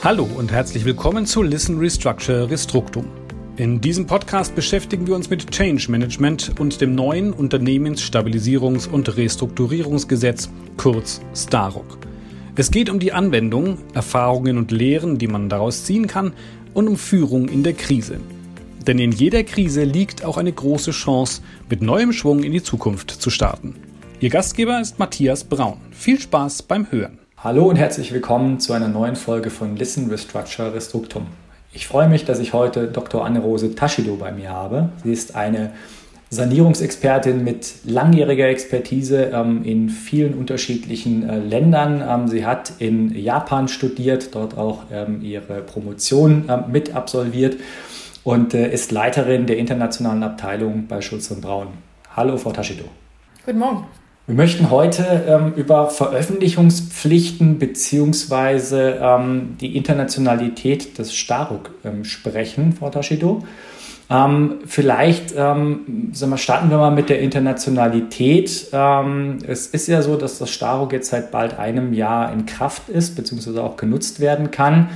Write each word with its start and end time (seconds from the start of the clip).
Hallo 0.00 0.28
und 0.36 0.52
herzlich 0.52 0.84
willkommen 0.84 1.26
zu 1.26 1.42
Listen 1.42 1.80
Restructure 1.80 2.48
Restructum. 2.48 3.06
In 3.56 3.80
diesem 3.80 4.06
Podcast 4.06 4.54
beschäftigen 4.54 5.08
wir 5.08 5.16
uns 5.16 5.28
mit 5.28 5.50
Change 5.50 5.90
Management 5.90 6.54
und 6.60 6.80
dem 6.80 6.94
neuen 6.94 7.32
Unternehmensstabilisierungs- 7.32 8.88
und 8.88 9.16
Restrukturierungsgesetz, 9.16 10.50
kurz 10.76 11.20
STAROC. 11.34 11.98
Es 12.54 12.70
geht 12.70 12.90
um 12.90 13.00
die 13.00 13.12
Anwendung, 13.12 13.78
Erfahrungen 13.92 14.56
und 14.56 14.70
Lehren, 14.70 15.18
die 15.18 15.26
man 15.26 15.48
daraus 15.48 15.84
ziehen 15.84 16.06
kann, 16.06 16.32
und 16.74 16.86
um 16.86 16.96
Führung 16.96 17.48
in 17.48 17.64
der 17.64 17.74
Krise. 17.74 18.20
Denn 18.86 19.00
in 19.00 19.10
jeder 19.10 19.42
Krise 19.42 19.82
liegt 19.82 20.24
auch 20.24 20.36
eine 20.36 20.52
große 20.52 20.92
Chance, 20.92 21.42
mit 21.68 21.82
neuem 21.82 22.12
Schwung 22.12 22.44
in 22.44 22.52
die 22.52 22.62
Zukunft 22.62 23.10
zu 23.10 23.30
starten. 23.30 23.74
Ihr 24.20 24.30
Gastgeber 24.30 24.80
ist 24.80 25.00
Matthias 25.00 25.42
Braun. 25.42 25.78
Viel 25.90 26.20
Spaß 26.20 26.62
beim 26.62 26.88
Hören. 26.92 27.18
Hallo 27.44 27.66
und 27.66 27.76
herzlich 27.76 28.12
willkommen 28.12 28.58
zu 28.58 28.72
einer 28.72 28.88
neuen 28.88 29.14
Folge 29.14 29.50
von 29.50 29.76
Listen 29.76 30.10
Restructure 30.10 30.74
Restructum. 30.74 31.28
Ich 31.72 31.86
freue 31.86 32.08
mich, 32.08 32.24
dass 32.24 32.40
ich 32.40 32.52
heute 32.52 32.88
Dr. 32.88 33.24
Anne-Rose 33.24 33.76
Taschido 33.76 34.16
bei 34.16 34.32
mir 34.32 34.50
habe. 34.50 34.88
Sie 35.04 35.12
ist 35.12 35.36
eine 35.36 35.70
Sanierungsexpertin 36.30 37.44
mit 37.44 37.74
langjähriger 37.84 38.48
Expertise 38.48 39.30
ähm, 39.32 39.62
in 39.62 39.88
vielen 39.88 40.34
unterschiedlichen 40.34 41.28
äh, 41.28 41.38
Ländern. 41.38 42.02
Ähm, 42.04 42.26
sie 42.26 42.44
hat 42.44 42.72
in 42.80 43.14
Japan 43.14 43.68
studiert, 43.68 44.34
dort 44.34 44.58
auch 44.58 44.86
ähm, 44.90 45.22
ihre 45.22 45.60
Promotion 45.60 46.48
äh, 46.48 46.68
mit 46.68 46.96
absolviert 46.96 47.56
und 48.24 48.52
äh, 48.52 48.68
ist 48.68 48.90
Leiterin 48.90 49.46
der 49.46 49.58
internationalen 49.58 50.24
Abteilung 50.24 50.88
bei 50.88 51.00
Schulz 51.00 51.30
und 51.30 51.40
Braun. 51.40 51.68
Hallo, 52.16 52.36
Frau 52.36 52.50
Taschido. 52.50 52.86
Guten 53.46 53.60
Morgen. 53.60 53.86
Wir 54.28 54.34
möchten 54.34 54.68
heute 54.68 55.24
ähm, 55.26 55.54
über 55.56 55.88
Veröffentlichungspflichten 55.88 57.58
beziehungsweise 57.58 58.98
ähm, 59.00 59.56
die 59.58 59.74
Internationalität 59.74 60.98
des 60.98 61.14
Staruk 61.14 61.70
ähm, 61.82 62.04
sprechen, 62.04 62.74
Frau 62.74 62.90
Taschido. 62.90 63.42
Ähm, 64.10 64.56
vielleicht 64.66 65.32
ähm, 65.34 66.10
wir, 66.12 66.36
starten 66.36 66.68
wir 66.68 66.76
mal 66.76 66.90
mit 66.90 67.08
der 67.08 67.20
Internationalität. 67.20 68.66
Ähm, 68.70 69.38
es 69.46 69.68
ist 69.68 69.88
ja 69.88 70.02
so, 70.02 70.16
dass 70.16 70.38
das 70.38 70.50
Staruk 70.50 70.92
jetzt 70.92 71.08
seit 71.08 71.30
bald 71.30 71.58
einem 71.58 71.94
Jahr 71.94 72.30
in 72.30 72.44
Kraft 72.44 72.90
ist, 72.90 73.16
beziehungsweise 73.16 73.62
auch 73.62 73.78
genutzt 73.78 74.20
werden 74.20 74.50
kann. 74.50 74.90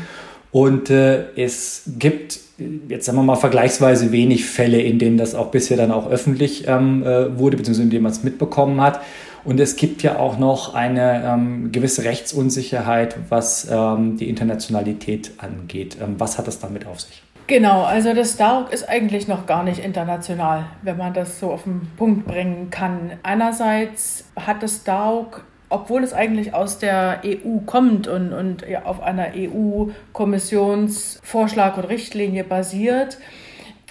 Und 0.52 0.90
äh, 0.90 1.24
es 1.34 1.82
gibt 1.98 2.40
jetzt 2.88 3.06
sagen 3.06 3.18
wir 3.18 3.22
mal 3.22 3.36
vergleichsweise 3.36 4.12
wenig 4.12 4.44
Fälle, 4.44 4.80
in 4.80 4.98
denen 4.98 5.16
das 5.16 5.34
auch 5.34 5.50
bisher 5.50 5.76
dann 5.76 5.90
auch 5.90 6.08
öffentlich 6.10 6.68
ähm, 6.68 7.02
äh, 7.02 7.38
wurde, 7.38 7.56
beziehungsweise 7.56 7.84
in 7.84 7.90
denen 7.90 8.02
man 8.04 8.12
es 8.12 8.22
mitbekommen 8.22 8.80
hat. 8.80 9.00
Und 9.44 9.58
es 9.58 9.74
gibt 9.74 10.02
ja 10.02 10.18
auch 10.18 10.38
noch 10.38 10.74
eine 10.74 11.24
ähm, 11.26 11.72
gewisse 11.72 12.04
Rechtsunsicherheit, 12.04 13.16
was 13.28 13.68
ähm, 13.70 14.16
die 14.16 14.28
Internationalität 14.28 15.32
angeht. 15.38 15.96
Ähm, 16.00 16.14
was 16.18 16.38
hat 16.38 16.46
das 16.46 16.60
damit 16.60 16.86
auf 16.86 17.00
sich? 17.00 17.22
Genau, 17.48 17.82
also 17.82 18.14
das 18.14 18.34
STAROC 18.34 18.72
ist 18.72 18.88
eigentlich 18.88 19.26
noch 19.26 19.46
gar 19.46 19.64
nicht 19.64 19.80
international, 19.84 20.66
wenn 20.82 20.96
man 20.96 21.12
das 21.12 21.40
so 21.40 21.50
auf 21.50 21.64
den 21.64 21.88
Punkt 21.96 22.24
bringen 22.24 22.70
kann. 22.70 23.14
Einerseits 23.24 24.24
hat 24.36 24.62
das 24.62 24.76
STAROC 24.76 25.44
obwohl 25.72 26.04
es 26.04 26.12
eigentlich 26.12 26.54
aus 26.54 26.78
der 26.78 27.22
EU 27.24 27.58
kommt 27.64 28.06
und, 28.06 28.32
und 28.32 28.64
ja, 28.68 28.84
auf 28.84 29.02
einer 29.02 29.32
EU-Kommissionsvorschlag 29.34 31.78
und 31.78 31.84
Richtlinie 31.84 32.44
basiert, 32.44 33.18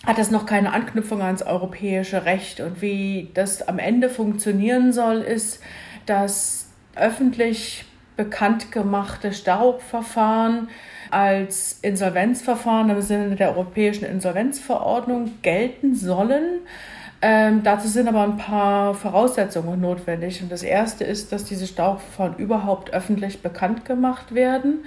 hat 0.05 0.19
es 0.19 0.31
noch 0.31 0.45
keine 0.45 0.71
Anknüpfung 0.73 1.21
ans 1.21 1.43
europäische 1.43 2.25
Recht. 2.25 2.59
Und 2.59 2.81
wie 2.81 3.29
das 3.33 3.67
am 3.67 3.79
Ende 3.79 4.09
funktionieren 4.09 4.93
soll, 4.93 5.17
ist, 5.17 5.61
dass 6.05 6.67
öffentlich 6.95 7.85
bekannt 8.15 8.71
gemachte 8.71 9.33
Staubverfahren 9.33 10.69
als 11.09 11.79
Insolvenzverfahren 11.81 12.91
im 12.91 13.01
Sinne 13.01 13.35
der 13.35 13.49
europäischen 13.49 14.05
Insolvenzverordnung 14.05 15.31
gelten 15.41 15.95
sollen 15.95 16.59
ähm, 17.21 17.61
dazu 17.63 17.87
sind 17.87 18.07
aber 18.07 18.23
ein 18.23 18.37
paar 18.37 18.95
Voraussetzungen 18.95 19.79
notwendig. 19.79 20.41
Und 20.41 20.51
das 20.51 20.63
erste 20.63 21.03
ist, 21.03 21.31
dass 21.31 21.43
diese 21.43 21.67
Stauverfahren 21.67 22.35
überhaupt 22.37 22.93
öffentlich 22.93 23.41
bekannt 23.41 23.85
gemacht 23.85 24.33
werden. 24.33 24.85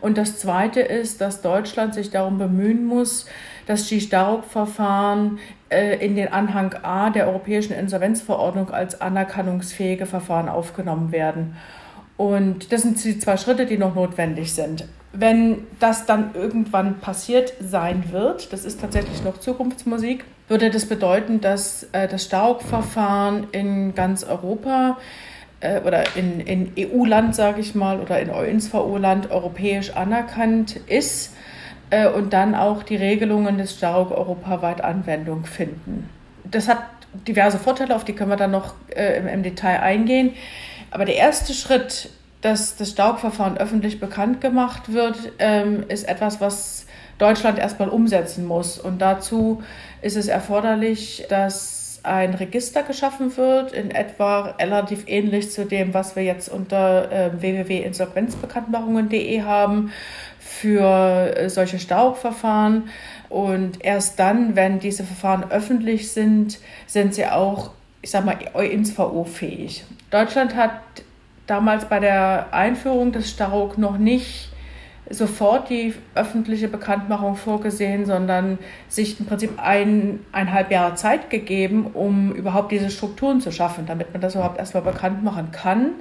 Und 0.00 0.18
das 0.18 0.38
zweite 0.38 0.80
ist, 0.80 1.20
dass 1.20 1.42
Deutschland 1.42 1.94
sich 1.94 2.10
darum 2.10 2.38
bemühen 2.38 2.84
muss, 2.84 3.26
dass 3.66 3.86
die 3.86 4.00
Staubverfahren 4.00 5.38
äh, 5.70 6.04
in 6.04 6.16
den 6.16 6.32
Anhang 6.32 6.74
A 6.82 7.10
der 7.10 7.28
Europäischen 7.28 7.72
Insolvenzverordnung 7.72 8.70
als 8.70 9.00
anerkennungsfähige 9.00 10.06
Verfahren 10.06 10.48
aufgenommen 10.48 11.12
werden. 11.12 11.56
Und 12.16 12.72
das 12.72 12.82
sind 12.82 13.02
die 13.04 13.18
zwei 13.18 13.36
Schritte, 13.36 13.66
die 13.66 13.78
noch 13.78 13.94
notwendig 13.94 14.52
sind. 14.52 14.86
Wenn 15.12 15.66
das 15.80 16.06
dann 16.06 16.30
irgendwann 16.34 16.98
passiert 16.98 17.52
sein 17.60 18.04
wird, 18.10 18.52
das 18.52 18.64
ist 18.64 18.80
tatsächlich 18.80 19.22
noch 19.24 19.38
Zukunftsmusik, 19.38 20.24
würde 20.48 20.70
das 20.70 20.86
bedeuten, 20.86 21.40
dass 21.40 21.88
äh, 21.92 22.06
das 22.06 22.24
Stauk-Verfahren 22.24 23.48
in 23.52 23.94
ganz 23.94 24.24
Europa 24.24 24.98
äh, 25.60 25.80
oder 25.80 26.04
in, 26.16 26.40
in 26.40 26.72
EU-Land, 26.78 27.34
sage 27.34 27.60
ich 27.60 27.74
mal, 27.74 28.00
oder 28.00 28.20
in 28.20 28.30
OINSVO-Land 28.30 29.30
europäisch 29.30 29.94
anerkannt 29.96 30.76
ist 30.86 31.34
äh, 31.90 32.08
und 32.08 32.32
dann 32.32 32.54
auch 32.54 32.82
die 32.82 32.96
Regelungen 32.96 33.58
des 33.58 33.76
Stauk 33.76 34.10
europaweit 34.10 34.82
Anwendung 34.82 35.44
finden. 35.44 36.08
Das 36.44 36.68
hat 36.68 36.82
diverse 37.26 37.58
Vorteile, 37.58 37.96
auf 37.96 38.04
die 38.04 38.12
können 38.12 38.30
wir 38.30 38.36
dann 38.36 38.50
noch 38.50 38.74
äh, 38.94 39.18
im, 39.18 39.26
im 39.26 39.42
Detail 39.42 39.80
eingehen. 39.80 40.34
Aber 40.90 41.04
der 41.04 41.16
erste 41.16 41.52
Schritt, 41.52 42.10
dass 42.40 42.76
das 42.76 42.90
Stauk-Verfahren 42.90 43.58
öffentlich 43.58 44.00
bekannt 44.00 44.40
gemacht 44.40 44.92
wird, 44.92 45.16
ähm, 45.38 45.84
ist 45.88 46.08
etwas, 46.08 46.40
was 46.40 46.86
Deutschland 47.18 47.58
erstmal 47.58 47.88
umsetzen 47.88 48.46
muss. 48.46 48.78
Und 48.78 49.00
dazu 49.00 49.62
ist 50.02 50.16
es 50.16 50.28
erforderlich, 50.28 51.26
dass 51.28 51.76
ein 52.06 52.34
Register 52.34 52.82
geschaffen 52.82 53.36
wird, 53.36 53.72
in 53.72 53.90
etwa 53.90 54.54
relativ 54.60 55.04
ähnlich 55.06 55.50
zu 55.50 55.66
dem, 55.66 55.92
was 55.92 56.16
wir 56.16 56.22
jetzt 56.22 56.48
unter 56.48 57.10
äh, 57.10 57.30
www.insolvenzbekanntmachungen.de 57.40 59.42
haben 59.42 59.90
für 60.38 61.36
äh, 61.36 61.50
solche 61.50 61.80
Staubverfahren. 61.80 62.88
Und 63.28 63.84
erst 63.84 64.20
dann, 64.20 64.56
wenn 64.56 64.78
diese 64.78 65.04
Verfahren 65.04 65.50
öffentlich 65.50 66.12
sind, 66.12 66.58
sind 66.86 67.14
sie 67.14 67.26
auch, 67.26 67.72
ich 68.02 68.10
sag 68.10 68.24
mal, 68.24 68.38
EUINSVO-fähig. 68.54 69.84
Deutschland 70.10 70.54
hat 70.54 70.80
damals 71.46 71.86
bei 71.86 72.00
der 72.00 72.52
Einführung 72.52 73.12
des 73.12 73.30
Staruk 73.30 73.78
noch 73.78 73.98
nicht 73.98 74.50
sofort 75.08 75.70
die 75.70 75.94
öffentliche 76.14 76.68
Bekanntmachung 76.68 77.36
vorgesehen, 77.36 78.06
sondern 78.06 78.58
sich 78.88 79.18
im 79.20 79.26
Prinzip 79.26 79.52
eineinhalb 79.56 80.70
Jahre 80.70 80.94
Zeit 80.96 81.30
gegeben, 81.30 81.86
um 81.94 82.32
überhaupt 82.32 82.72
diese 82.72 82.90
Strukturen 82.90 83.40
zu 83.40 83.52
schaffen, 83.52 83.86
damit 83.86 84.12
man 84.12 84.20
das 84.20 84.34
überhaupt 84.34 84.58
erstmal 84.58 84.82
bekannt 84.82 85.22
machen 85.22 85.52
kann. 85.52 85.92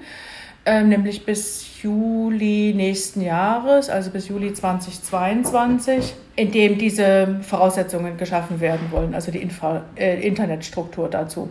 Ähm, 0.68 0.90
nämlich 0.90 1.26
bis 1.26 1.84
Juli 1.84 2.74
nächsten 2.76 3.22
Jahres, 3.22 3.92
also 3.92 4.10
bis 4.10 4.30
Juli 4.30 4.52
2022, 4.52 6.16
in 6.36 6.52
dem 6.52 6.80
diese 6.80 7.40
Voraussetzungen 7.44 8.18
geschaffen 8.18 8.60
werden 8.60 8.88
wollen, 8.90 9.14
also 9.14 9.32
die 9.32 9.44
Infra 9.44 9.84
äh, 9.96 10.20
Internetstruktur 10.26 11.08
dazu. 11.08 11.50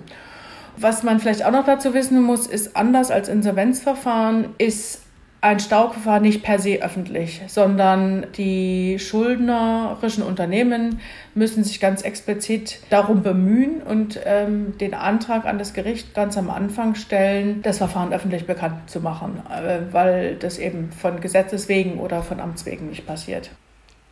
Was 0.76 1.02
man 1.02 1.20
vielleicht 1.20 1.44
auch 1.44 1.52
noch 1.52 1.64
dazu 1.64 1.94
wissen 1.94 2.20
muss, 2.22 2.46
ist 2.46 2.76
anders 2.76 3.10
als 3.10 3.28
Insolvenzverfahren, 3.28 4.54
ist 4.58 5.00
ein 5.44 5.60
Stauverfahren 5.60 6.22
nicht 6.22 6.42
per 6.42 6.58
se 6.58 6.82
öffentlich, 6.82 7.42
sondern 7.48 8.26
die 8.38 8.98
schuldnerischen 8.98 10.22
Unternehmen 10.22 11.00
müssen 11.34 11.62
sich 11.64 11.80
ganz 11.80 12.00
explizit 12.00 12.80
darum 12.88 13.22
bemühen 13.22 13.82
und 13.82 14.18
ähm, 14.24 14.78
den 14.78 14.94
Antrag 14.94 15.44
an 15.44 15.58
das 15.58 15.74
Gericht 15.74 16.14
ganz 16.14 16.38
am 16.38 16.48
Anfang 16.48 16.94
stellen, 16.94 17.60
das 17.60 17.76
Verfahren 17.76 18.14
öffentlich 18.14 18.46
bekannt 18.46 18.88
zu 18.88 19.00
machen, 19.00 19.42
äh, 19.50 19.92
weil 19.92 20.36
das 20.36 20.58
eben 20.58 20.91
von 20.92 21.20
Gesetzes 21.20 21.68
wegen 21.68 21.98
oder 22.00 22.22
von 22.22 22.41
Amts 22.41 22.65
wegen 22.65 22.88
nicht 22.88 23.06
passiert. 23.06 23.50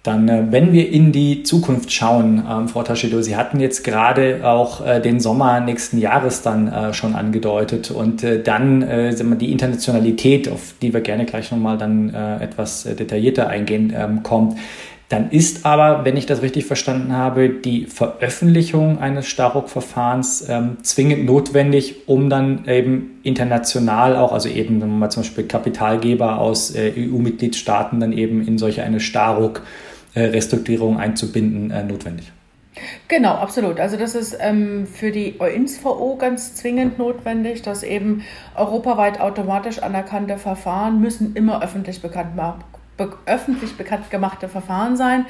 Dann, 0.02 0.28
äh, 0.28 0.46
wenn 0.50 0.72
wir 0.72 0.90
in 0.90 1.12
die 1.12 1.44
Zukunft 1.44 1.92
schauen, 1.92 2.44
ähm, 2.50 2.68
Frau 2.68 2.82
Taschido, 2.82 3.22
Sie 3.22 3.36
hatten 3.36 3.60
jetzt 3.60 3.84
gerade 3.84 4.40
auch 4.42 4.84
äh, 4.84 5.00
den 5.00 5.20
Sommer 5.20 5.60
nächsten 5.60 5.98
Jahres 5.98 6.42
dann 6.42 6.66
äh, 6.66 6.92
schon 6.92 7.14
angedeutet 7.14 7.90
und 7.92 8.24
äh, 8.24 8.42
dann 8.42 8.82
äh, 8.82 9.16
wir, 9.16 9.36
die 9.36 9.52
Internationalität, 9.52 10.48
auf 10.48 10.74
die 10.82 10.92
wir 10.92 11.02
gerne 11.02 11.24
gleich 11.24 11.52
nochmal 11.52 11.78
dann 11.78 12.12
äh, 12.12 12.42
etwas 12.42 12.84
äh, 12.84 12.96
detaillierter 12.96 13.48
eingehen, 13.48 13.92
ähm, 13.96 14.22
kommt. 14.24 14.58
Dann 15.08 15.30
ist 15.30 15.66
aber, 15.66 16.06
wenn 16.06 16.16
ich 16.16 16.24
das 16.24 16.40
richtig 16.40 16.64
verstanden 16.64 17.12
habe, 17.12 17.50
die 17.50 17.84
Veröffentlichung 17.84 18.98
eines 18.98 19.26
Staruk-Verfahrens 19.26 20.48
ähm, 20.48 20.78
zwingend 20.82 21.26
notwendig, 21.26 22.08
um 22.08 22.30
dann 22.30 22.64
eben 22.66 23.20
international 23.22 24.16
auch, 24.16 24.32
also 24.32 24.48
eben 24.48 24.80
wenn 24.80 24.98
man 24.98 25.10
zum 25.10 25.22
Beispiel 25.22 25.44
Kapitalgeber 25.44 26.38
aus 26.38 26.74
äh, 26.74 26.92
EU-Mitgliedstaaten 26.96 28.00
dann 28.00 28.12
eben 28.12 28.44
in 28.48 28.56
solche 28.56 28.82
eine 28.82 29.00
Staruk 29.00 29.58
äh, 29.58 29.91
Restrukturierung 30.20 30.98
einzubinden, 30.98 31.70
äh, 31.70 31.82
notwendig. 31.84 32.32
Genau, 33.08 33.34
absolut. 33.34 33.80
Also 33.80 33.96
das 33.96 34.14
ist 34.14 34.36
ähm, 34.40 34.86
für 34.86 35.12
die 35.12 35.38
EUINSVO 35.38 36.16
ganz 36.16 36.54
zwingend 36.54 36.98
notwendig, 36.98 37.62
dass 37.62 37.82
eben 37.82 38.22
europaweit 38.56 39.20
automatisch 39.20 39.80
anerkannte 39.80 40.38
Verfahren 40.38 41.00
müssen 41.00 41.34
immer 41.34 41.62
öffentlich 41.62 42.00
bekannt, 42.00 42.30
öffentlich 43.26 43.76
bekannt 43.76 44.10
gemachte 44.10 44.48
Verfahren 44.48 44.96
sein. 44.96 45.26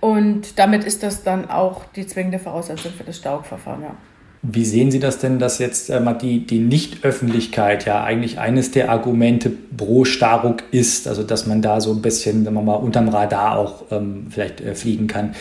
Und 0.00 0.58
damit 0.58 0.82
ist 0.82 1.04
das 1.04 1.22
dann 1.22 1.48
auch 1.48 1.84
die 1.94 2.06
zwingende 2.06 2.40
Voraussetzung 2.40 2.92
für 2.92 3.04
das 3.04 3.18
Staubverfahren. 3.18 3.82
Ja. 3.82 3.96
Wie 4.44 4.64
sehen 4.64 4.90
Sie 4.90 4.98
das 4.98 5.18
denn, 5.18 5.38
dass 5.38 5.60
jetzt 5.60 5.88
äh, 5.88 6.00
die, 6.20 6.44
die 6.44 6.58
Nichtöffentlichkeit 6.58 7.84
ja 7.84 8.02
eigentlich 8.02 8.40
eines 8.40 8.72
der 8.72 8.90
Argumente 8.90 9.52
pro 9.76 10.04
Staruk 10.04 10.64
ist, 10.72 11.06
also 11.06 11.22
dass 11.22 11.46
man 11.46 11.62
da 11.62 11.80
so 11.80 11.92
ein 11.92 12.02
bisschen, 12.02 12.44
sagen 12.44 12.56
wir 12.56 12.62
mal, 12.62 12.74
unterm 12.74 13.08
Radar 13.08 13.56
auch 13.56 13.84
ähm, 13.92 14.26
vielleicht 14.30 14.60
äh, 14.60 14.74
fliegen 14.74 15.06
kann? 15.06 15.36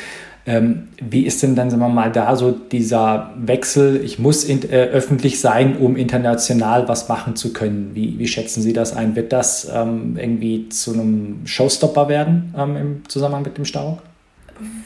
Ähm, 0.45 0.89
wie 1.00 1.25
ist 1.25 1.42
denn 1.42 1.56
dann, 1.56 1.71
sagen 1.71 1.81
wir 1.81 1.89
mal, 1.89 2.12
da 2.12 2.36
so 2.36 2.51
dieser 2.51 3.31
Wechsel, 3.38 4.01
ich 4.03 4.19
muss 4.19 4.44
in, 4.44 4.62
äh, 4.69 4.86
öffentlich 4.86 5.39
sein, 5.39 5.77
um 5.77 5.95
international 5.95 6.88
was 6.88 7.09
machen 7.09 7.36
zu 7.36 7.53
können? 7.53 7.92
Wie, 7.94 8.19
wie 8.19 8.27
schätzen 8.27 8.62
Sie 8.62 8.74
das 8.74 8.95
ein? 8.95 9.15
Wird 9.15 9.33
das 9.33 9.68
ähm, 9.74 10.15
irgendwie 10.19 10.69
zu 10.69 10.94
einem 10.94 11.42
Showstopper 11.45 12.07
werden 12.07 12.53
ähm, 12.56 12.75
im 12.75 13.09
Zusammenhang 13.09 13.44
mit 13.44 13.57
dem 13.57 13.65
Staruk? 13.65 14.00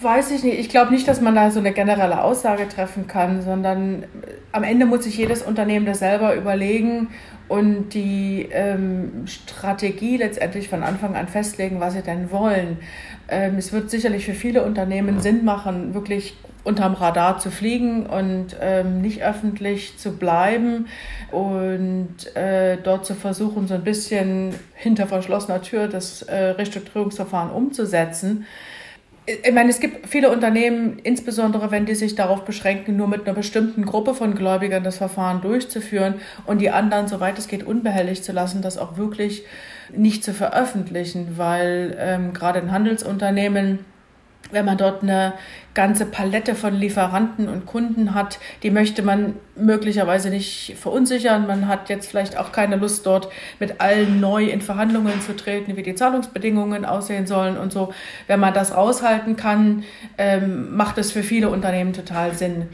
Weiß 0.01 0.31
ich 0.31 0.43
nicht. 0.43 0.57
Ich 0.57 0.69
glaube 0.69 0.93
nicht, 0.93 1.05
dass 1.05 1.19
man 1.19 1.35
da 1.35 1.51
so 1.51 1.59
eine 1.59 1.73
generelle 1.73 2.23
Aussage 2.23 2.69
treffen 2.69 3.07
kann, 3.07 3.41
sondern 3.41 4.05
am 4.53 4.63
Ende 4.63 4.85
muss 4.85 5.03
sich 5.03 5.17
jedes 5.17 5.41
Unternehmen 5.41 5.85
das 5.85 5.99
selber 5.99 6.35
überlegen 6.35 7.09
und 7.49 7.89
die 7.89 8.47
ähm, 8.51 9.25
Strategie 9.25 10.15
letztendlich 10.15 10.69
von 10.69 10.81
Anfang 10.81 11.15
an 11.17 11.27
festlegen, 11.27 11.81
was 11.81 11.93
sie 11.93 12.03
denn 12.03 12.31
wollen. 12.31 12.77
Ähm, 13.27 13.55
es 13.57 13.73
wird 13.73 13.89
sicherlich 13.89 14.25
für 14.25 14.33
viele 14.33 14.63
Unternehmen 14.63 15.19
Sinn 15.19 15.43
machen, 15.43 15.93
wirklich 15.93 16.37
unterm 16.63 16.93
Radar 16.93 17.39
zu 17.39 17.51
fliegen 17.51 18.05
und 18.05 18.55
ähm, 18.61 19.01
nicht 19.01 19.23
öffentlich 19.23 19.97
zu 19.97 20.13
bleiben 20.13 20.87
und 21.31 22.33
äh, 22.35 22.77
dort 22.81 23.05
zu 23.05 23.13
versuchen, 23.13 23.67
so 23.67 23.73
ein 23.73 23.83
bisschen 23.83 24.55
hinter 24.73 25.05
verschlossener 25.05 25.61
Tür 25.61 25.89
das 25.89 26.21
äh, 26.21 26.51
Restrukturierungsverfahren 26.51 27.51
umzusetzen 27.51 28.45
ich 29.25 29.51
meine, 29.53 29.69
es 29.69 29.79
gibt 29.79 30.07
viele 30.07 30.31
Unternehmen, 30.31 30.99
insbesondere 30.99 31.71
wenn 31.71 31.85
die 31.85 31.95
sich 31.95 32.15
darauf 32.15 32.45
beschränken, 32.45 32.95
nur 32.95 33.07
mit 33.07 33.25
einer 33.25 33.33
bestimmten 33.33 33.85
Gruppe 33.85 34.13
von 34.13 34.35
Gläubigern 34.35 34.83
das 34.83 34.97
Verfahren 34.97 35.41
durchzuführen 35.41 36.15
und 36.45 36.59
die 36.59 36.69
anderen, 36.69 37.07
soweit 37.07 37.39
es 37.39 37.47
geht, 37.47 37.63
unbehelligt 37.63 38.23
zu 38.23 38.31
lassen, 38.33 38.61
das 38.61 38.77
auch 38.77 38.97
wirklich 38.97 39.43
nicht 39.91 40.23
zu 40.23 40.33
veröffentlichen, 40.33 41.37
weil 41.37 41.95
ähm, 41.99 42.33
gerade 42.33 42.59
in 42.59 42.71
Handelsunternehmen 42.71 43.79
wenn 44.55 44.65
man 44.65 44.77
dort 44.77 45.03
eine 45.03 45.33
ganze 45.75 46.05
Palette 46.05 46.55
von 46.55 46.73
Lieferanten 46.73 47.47
und 47.47 47.65
Kunden 47.65 48.15
hat, 48.15 48.39
die 48.63 48.71
möchte 48.71 49.03
man 49.03 49.35
möglicherweise 49.55 50.29
nicht 50.29 50.75
verunsichern. 50.79 51.45
Man 51.45 51.67
hat 51.67 51.89
jetzt 51.89 52.09
vielleicht 52.09 52.37
auch 52.37 52.51
keine 52.51 52.77
Lust, 52.77 53.05
dort 53.05 53.29
mit 53.59 53.81
allen 53.81 54.19
neu 54.19 54.45
in 54.45 54.61
Verhandlungen 54.61 55.21
zu 55.21 55.35
treten, 55.35 55.75
wie 55.75 55.83
die 55.83 55.93
Zahlungsbedingungen 55.93 56.85
aussehen 56.85 57.27
sollen 57.27 57.57
und 57.57 57.71
so. 57.71 57.93
Wenn 58.25 58.39
man 58.39 58.53
das 58.53 58.71
aushalten 58.71 59.35
kann, 59.35 59.83
ähm, 60.17 60.75
macht 60.75 60.97
es 60.97 61.11
für 61.11 61.21
viele 61.21 61.49
Unternehmen 61.49 61.93
total 61.93 62.33
Sinn. 62.33 62.69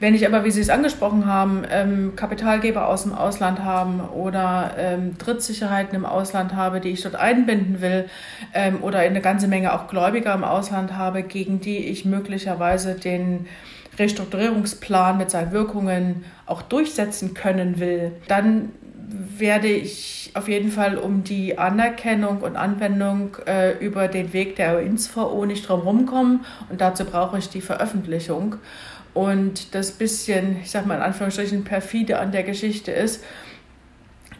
Wenn 0.00 0.14
ich 0.14 0.26
aber, 0.26 0.44
wie 0.44 0.50
Sie 0.50 0.62
es 0.62 0.70
angesprochen 0.70 1.26
haben, 1.26 1.62
ähm, 1.70 2.16
Kapitalgeber 2.16 2.88
aus 2.88 3.02
dem 3.02 3.12
Ausland 3.12 3.60
haben 3.60 4.00
oder 4.00 4.74
ähm, 4.78 5.18
Drittsicherheiten 5.18 5.94
im 5.94 6.06
Ausland 6.06 6.56
habe, 6.56 6.80
die 6.80 6.88
ich 6.88 7.02
dort 7.02 7.16
einbinden 7.16 7.82
will, 7.82 8.06
ähm, 8.54 8.82
oder 8.82 9.00
eine 9.00 9.20
ganze 9.20 9.46
Menge 9.46 9.74
auch 9.74 9.88
Gläubiger 9.88 10.32
im 10.32 10.42
Ausland 10.42 10.96
habe, 10.96 11.22
gegen 11.22 11.60
die 11.60 11.76
ich 11.76 12.06
möglicherweise 12.06 12.94
den 12.94 13.46
Restrukturierungsplan 13.98 15.18
mit 15.18 15.30
seinen 15.30 15.52
Wirkungen 15.52 16.24
auch 16.46 16.62
durchsetzen 16.62 17.34
können 17.34 17.78
will, 17.78 18.12
dann 18.26 18.70
werde 19.10 19.68
ich 19.68 20.30
auf 20.34 20.48
jeden 20.48 20.70
Fall 20.70 20.96
um 20.96 21.24
die 21.24 21.58
Anerkennung 21.58 22.38
und 22.38 22.56
Anwendung 22.56 23.36
äh, 23.46 23.76
über 23.84 24.08
den 24.08 24.32
Weg 24.32 24.56
der 24.56 24.76
OINSVO 24.76 25.44
nicht 25.44 25.68
drum 25.68 26.06
kommen 26.06 26.44
und 26.70 26.80
dazu 26.80 27.04
brauche 27.04 27.36
ich 27.36 27.48
die 27.48 27.60
Veröffentlichung. 27.60 28.56
Und 29.14 29.74
das 29.74 29.92
bisschen, 29.92 30.60
ich 30.62 30.70
sag 30.70 30.86
mal 30.86 30.96
in 30.96 31.02
Anführungsstrichen, 31.02 31.64
perfide 31.64 32.18
an 32.18 32.32
der 32.32 32.42
Geschichte 32.42 32.92
ist, 32.92 33.24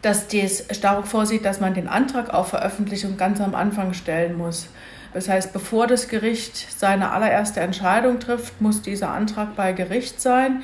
dass 0.01 0.27
dies 0.27 0.65
stark 0.71 1.07
vorsieht, 1.07 1.45
dass 1.45 1.59
man 1.59 1.73
den 1.73 1.87
Antrag 1.87 2.33
auf 2.33 2.49
Veröffentlichung 2.49 3.17
ganz 3.17 3.39
am 3.39 3.53
Anfang 3.53 3.93
stellen 3.93 4.37
muss. 4.37 4.69
Das 5.13 5.27
heißt, 5.27 5.53
bevor 5.53 5.87
das 5.87 6.07
Gericht 6.07 6.55
seine 6.77 7.11
allererste 7.11 7.59
Entscheidung 7.59 8.19
trifft, 8.19 8.61
muss 8.61 8.81
dieser 8.81 9.09
Antrag 9.09 9.55
bei 9.55 9.73
Gericht 9.73 10.21
sein, 10.21 10.63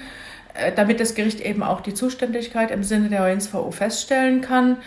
äh, 0.53 0.71
damit 0.71 0.99
das 0.99 1.15
Gericht 1.15 1.41
eben 1.41 1.63
auch 1.63 1.81
die 1.81 1.93
Zuständigkeit 1.93 2.71
im 2.71 2.83
Sinne 2.83 3.09
der 3.09 3.25
ONSVO 3.25 3.71
feststellen 3.71 4.41
kann. 4.41 4.77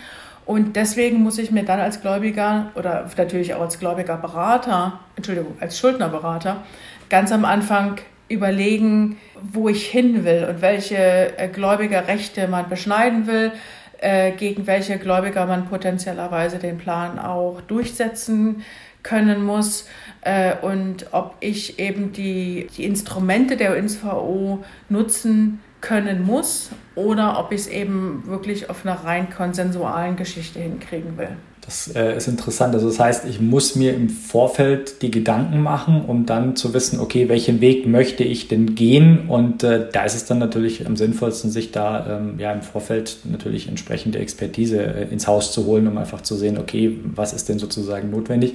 Und 0.45 0.75
deswegen 0.75 1.21
muss 1.21 1.37
ich 1.37 1.51
mir 1.51 1.63
dann 1.63 1.79
als 1.79 2.01
Gläubiger 2.01 2.71
oder 2.73 3.09
natürlich 3.15 3.53
auch 3.53 3.61
als 3.61 3.77
Gläubigerberater, 3.77 4.99
Entschuldigung, 5.15 5.55
als 5.59 5.77
Schuldnerberater, 5.77 6.63
ganz 7.09 7.31
am 7.31 7.45
Anfang 7.45 7.99
überlegen, 8.31 9.17
wo 9.41 9.69
ich 9.69 9.87
hin 9.87 10.23
will 10.23 10.47
und 10.49 10.61
welche 10.61 11.37
äh, 11.37 11.47
Gläubigerrechte 11.47 12.47
man 12.47 12.69
beschneiden 12.69 13.27
will, 13.27 13.51
äh, 13.99 14.31
gegen 14.31 14.67
welche 14.67 14.97
Gläubiger 14.97 15.45
man 15.45 15.67
potenziellerweise 15.67 16.57
den 16.57 16.77
Plan 16.77 17.19
auch 17.19 17.61
durchsetzen 17.61 18.63
können 19.03 19.43
muss 19.43 19.87
äh, 20.21 20.55
und 20.61 21.07
ob 21.11 21.35
ich 21.39 21.79
eben 21.79 22.11
die, 22.13 22.67
die 22.77 22.85
Instrumente 22.85 23.57
der 23.57 23.77
UNSVO 23.77 24.63
nutzen 24.89 25.59
können 25.81 26.23
muss 26.23 26.69
oder 26.95 27.39
ob 27.39 27.51
ich 27.51 27.61
es 27.61 27.67
eben 27.67 28.23
wirklich 28.27 28.69
auf 28.69 28.85
einer 28.85 29.03
rein 29.03 29.29
konsensualen 29.29 30.15
Geschichte 30.15 30.59
hinkriegen 30.59 31.17
will. 31.17 31.35
Das 31.61 31.87
äh, 31.95 32.17
ist 32.17 32.27
interessant. 32.27 32.73
Also 32.73 32.87
das 32.87 32.99
heißt, 32.99 33.25
ich 33.25 33.39
muss 33.39 33.75
mir 33.75 33.93
im 33.93 34.09
Vorfeld 34.09 35.03
die 35.03 35.11
Gedanken 35.11 35.61
machen, 35.61 36.03
um 36.05 36.25
dann 36.25 36.55
zu 36.55 36.73
wissen, 36.73 36.99
okay, 36.99 37.29
welchen 37.29 37.61
Weg 37.61 37.85
möchte 37.85 38.23
ich 38.23 38.47
denn 38.47 38.73
gehen? 38.73 39.29
Und 39.29 39.63
äh, 39.63 39.87
da 39.91 40.03
ist 40.03 40.15
es 40.15 40.25
dann 40.25 40.39
natürlich 40.39 40.87
am 40.87 40.97
sinnvollsten, 40.97 41.51
sich 41.51 41.71
da 41.71 42.17
ähm, 42.17 42.39
ja 42.39 42.51
im 42.51 42.63
Vorfeld 42.63 43.17
natürlich 43.25 43.67
entsprechende 43.67 44.17
Expertise 44.17 44.81
äh, 44.81 45.07
ins 45.11 45.27
Haus 45.27 45.51
zu 45.51 45.67
holen, 45.67 45.87
um 45.87 45.99
einfach 45.99 46.21
zu 46.21 46.35
sehen, 46.35 46.57
okay, 46.57 46.97
was 47.03 47.31
ist 47.31 47.47
denn 47.47 47.59
sozusagen 47.59 48.09
notwendig? 48.09 48.53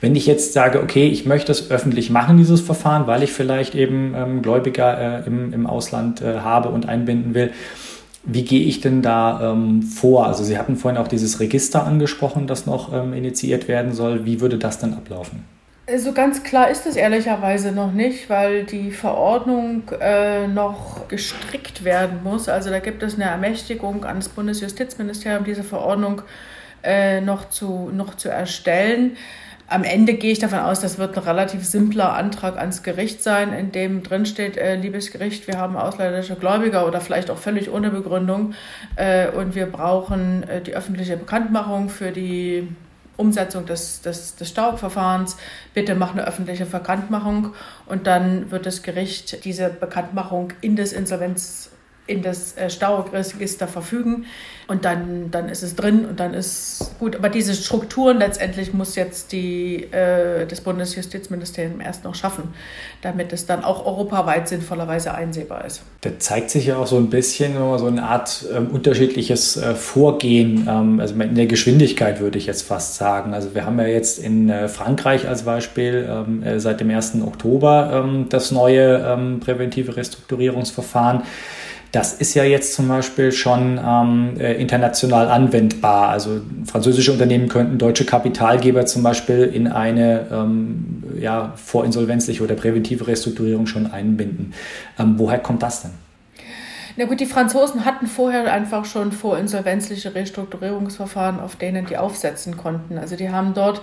Wenn 0.00 0.16
ich 0.16 0.26
jetzt 0.26 0.54
sage, 0.54 0.82
okay, 0.82 1.06
ich 1.06 1.26
möchte 1.26 1.52
es 1.52 1.70
öffentlich 1.70 2.08
machen, 2.08 2.38
dieses 2.38 2.62
Verfahren, 2.62 3.06
weil 3.06 3.22
ich 3.22 3.30
vielleicht 3.30 3.74
eben 3.74 4.14
ähm, 4.16 4.40
Gläubiger 4.40 5.20
äh, 5.20 5.26
im, 5.26 5.52
im 5.52 5.66
Ausland 5.66 6.22
äh, 6.22 6.38
habe 6.38 6.70
und 6.70 6.88
einbinden 6.88 7.34
will, 7.34 7.52
wie 8.24 8.42
gehe 8.42 8.62
ich 8.62 8.80
denn 8.80 9.02
da 9.02 9.52
ähm, 9.52 9.82
vor? 9.82 10.26
Also 10.26 10.44
Sie 10.44 10.58
hatten 10.58 10.76
vorhin 10.76 11.00
auch 11.00 11.08
dieses 11.08 11.40
Register 11.40 11.84
angesprochen, 11.84 12.46
das 12.46 12.66
noch 12.66 12.92
ähm, 12.92 13.12
initiiert 13.12 13.68
werden 13.68 13.92
soll. 13.92 14.24
Wie 14.24 14.40
würde 14.40 14.58
das 14.58 14.78
dann 14.78 14.94
ablaufen? 14.94 15.44
So 15.88 15.94
also 15.94 16.12
ganz 16.12 16.42
klar 16.42 16.68
ist 16.68 16.86
es 16.86 16.96
ehrlicherweise 16.96 17.72
noch 17.72 17.92
nicht, 17.92 18.28
weil 18.28 18.64
die 18.64 18.90
Verordnung 18.90 19.84
äh, 20.00 20.46
noch 20.46 21.08
gestrickt 21.08 21.82
werden 21.82 22.22
muss. 22.22 22.50
Also 22.50 22.68
da 22.68 22.78
gibt 22.78 23.02
es 23.02 23.14
eine 23.14 23.24
Ermächtigung 23.24 24.04
an 24.04 24.16
das 24.16 24.28
Bundesjustizministerium, 24.28 25.44
diese 25.44 25.64
Verordnung 25.64 26.20
äh, 26.82 27.22
noch, 27.22 27.48
zu, 27.48 27.90
noch 27.90 28.16
zu 28.16 28.28
erstellen. 28.28 29.16
Am 29.70 29.84
Ende 29.84 30.14
gehe 30.14 30.32
ich 30.32 30.38
davon 30.38 30.60
aus, 30.60 30.80
das 30.80 30.96
wird 30.96 31.14
ein 31.18 31.24
relativ 31.24 31.62
simpler 31.62 32.14
Antrag 32.14 32.56
ans 32.56 32.82
Gericht 32.82 33.22
sein, 33.22 33.52
in 33.52 33.70
dem 33.70 34.02
drin 34.02 34.24
steht, 34.24 34.56
äh, 34.56 34.76
liebes 34.76 35.10
Gericht, 35.10 35.46
wir 35.46 35.58
haben 35.58 35.76
ausländische 35.76 36.36
Gläubiger 36.36 36.86
oder 36.86 37.02
vielleicht 37.02 37.30
auch 37.30 37.36
völlig 37.36 37.70
ohne 37.70 37.90
Begründung 37.90 38.54
äh, 38.96 39.28
und 39.28 39.54
wir 39.54 39.66
brauchen 39.66 40.42
äh, 40.48 40.62
die 40.62 40.74
öffentliche 40.74 41.18
Bekanntmachung 41.18 41.90
für 41.90 42.12
die 42.12 42.66
Umsetzung 43.18 43.66
des, 43.66 44.00
des, 44.00 44.36
des 44.36 44.48
Staubverfahrens. 44.48 45.36
Bitte 45.74 45.94
mach 45.94 46.12
eine 46.12 46.26
öffentliche 46.26 46.64
Bekanntmachung 46.64 47.52
und 47.84 48.06
dann 48.06 48.50
wird 48.50 48.64
das 48.64 48.82
Gericht 48.82 49.44
diese 49.44 49.68
Bekanntmachung 49.68 50.54
in 50.62 50.76
das 50.76 50.92
Insolvenz 50.92 51.70
in 52.08 52.22
das 52.22 52.56
äh, 52.56 52.70
Stauregister 52.70 53.68
verfügen 53.68 54.26
und 54.66 54.84
dann, 54.84 55.30
dann 55.30 55.48
ist 55.48 55.62
es 55.62 55.76
drin 55.76 56.04
und 56.04 56.20
dann 56.20 56.34
ist 56.34 56.92
gut. 56.98 57.16
Aber 57.16 57.30
diese 57.30 57.54
Strukturen 57.54 58.18
letztendlich 58.18 58.74
muss 58.74 58.96
jetzt 58.96 59.32
die, 59.32 59.84
äh, 59.92 60.46
das 60.46 60.60
Bundesjustizministerium 60.60 61.80
erst 61.80 62.04
noch 62.04 62.14
schaffen, 62.14 62.54
damit 63.00 63.32
es 63.32 63.46
dann 63.46 63.64
auch 63.64 63.86
europaweit 63.86 64.46
sinnvollerweise 64.48 65.14
einsehbar 65.14 65.64
ist. 65.64 65.82
Da 66.02 66.10
zeigt 66.18 66.50
sich 66.50 66.66
ja 66.66 66.76
auch 66.76 66.86
so 66.86 66.96
ein 66.96 67.08
bisschen 67.08 67.54
so 67.78 67.86
eine 67.86 68.02
Art 68.02 68.44
ähm, 68.54 68.68
unterschiedliches 68.68 69.56
äh, 69.56 69.74
Vorgehen, 69.74 70.66
ähm, 70.68 71.00
also 71.00 71.14
in 71.14 71.34
der 71.34 71.46
Geschwindigkeit 71.46 72.20
würde 72.20 72.36
ich 72.36 72.46
jetzt 72.46 72.62
fast 72.62 72.96
sagen. 72.96 73.32
Also 73.32 73.54
wir 73.54 73.64
haben 73.64 73.78
ja 73.78 73.86
jetzt 73.86 74.18
in 74.18 74.50
äh, 74.50 74.68
Frankreich 74.68 75.26
als 75.26 75.44
Beispiel 75.44 76.06
ähm, 76.10 76.42
äh, 76.42 76.60
seit 76.60 76.80
dem 76.80 76.90
1. 76.90 77.16
Oktober 77.26 78.04
ähm, 78.04 78.26
das 78.28 78.50
neue 78.50 78.98
ähm, 78.98 79.40
präventive 79.40 79.96
Restrukturierungsverfahren. 79.96 81.22
Das 81.92 82.12
ist 82.14 82.34
ja 82.34 82.44
jetzt 82.44 82.74
zum 82.74 82.88
Beispiel 82.88 83.32
schon 83.32 83.80
ähm, 83.82 84.34
äh, 84.38 84.54
international 84.54 85.28
anwendbar. 85.28 86.10
Also 86.10 86.40
französische 86.66 87.12
Unternehmen 87.12 87.48
könnten 87.48 87.78
deutsche 87.78 88.04
Kapitalgeber 88.04 88.84
zum 88.84 89.02
Beispiel 89.02 89.44
in 89.44 89.66
eine 89.68 90.26
ähm, 90.30 91.02
ja, 91.18 91.54
vorinsolvenzliche 91.56 92.42
oder 92.42 92.54
präventive 92.54 93.06
Restrukturierung 93.06 93.66
schon 93.66 93.86
einbinden. 93.90 94.52
Ähm, 94.98 95.14
woher 95.16 95.38
kommt 95.38 95.62
das 95.62 95.82
denn? 95.82 96.07
Na 96.98 97.04
gut, 97.04 97.20
die 97.20 97.26
Franzosen 97.26 97.84
hatten 97.84 98.08
vorher 98.08 98.52
einfach 98.52 98.84
schon 98.84 99.12
vorinsolvenzliche 99.12 100.16
Restrukturierungsverfahren, 100.16 101.38
auf 101.38 101.54
denen 101.54 101.86
die 101.86 101.96
aufsetzen 101.96 102.56
konnten. 102.56 102.98
Also 102.98 103.14
die 103.14 103.30
haben 103.30 103.54
dort 103.54 103.82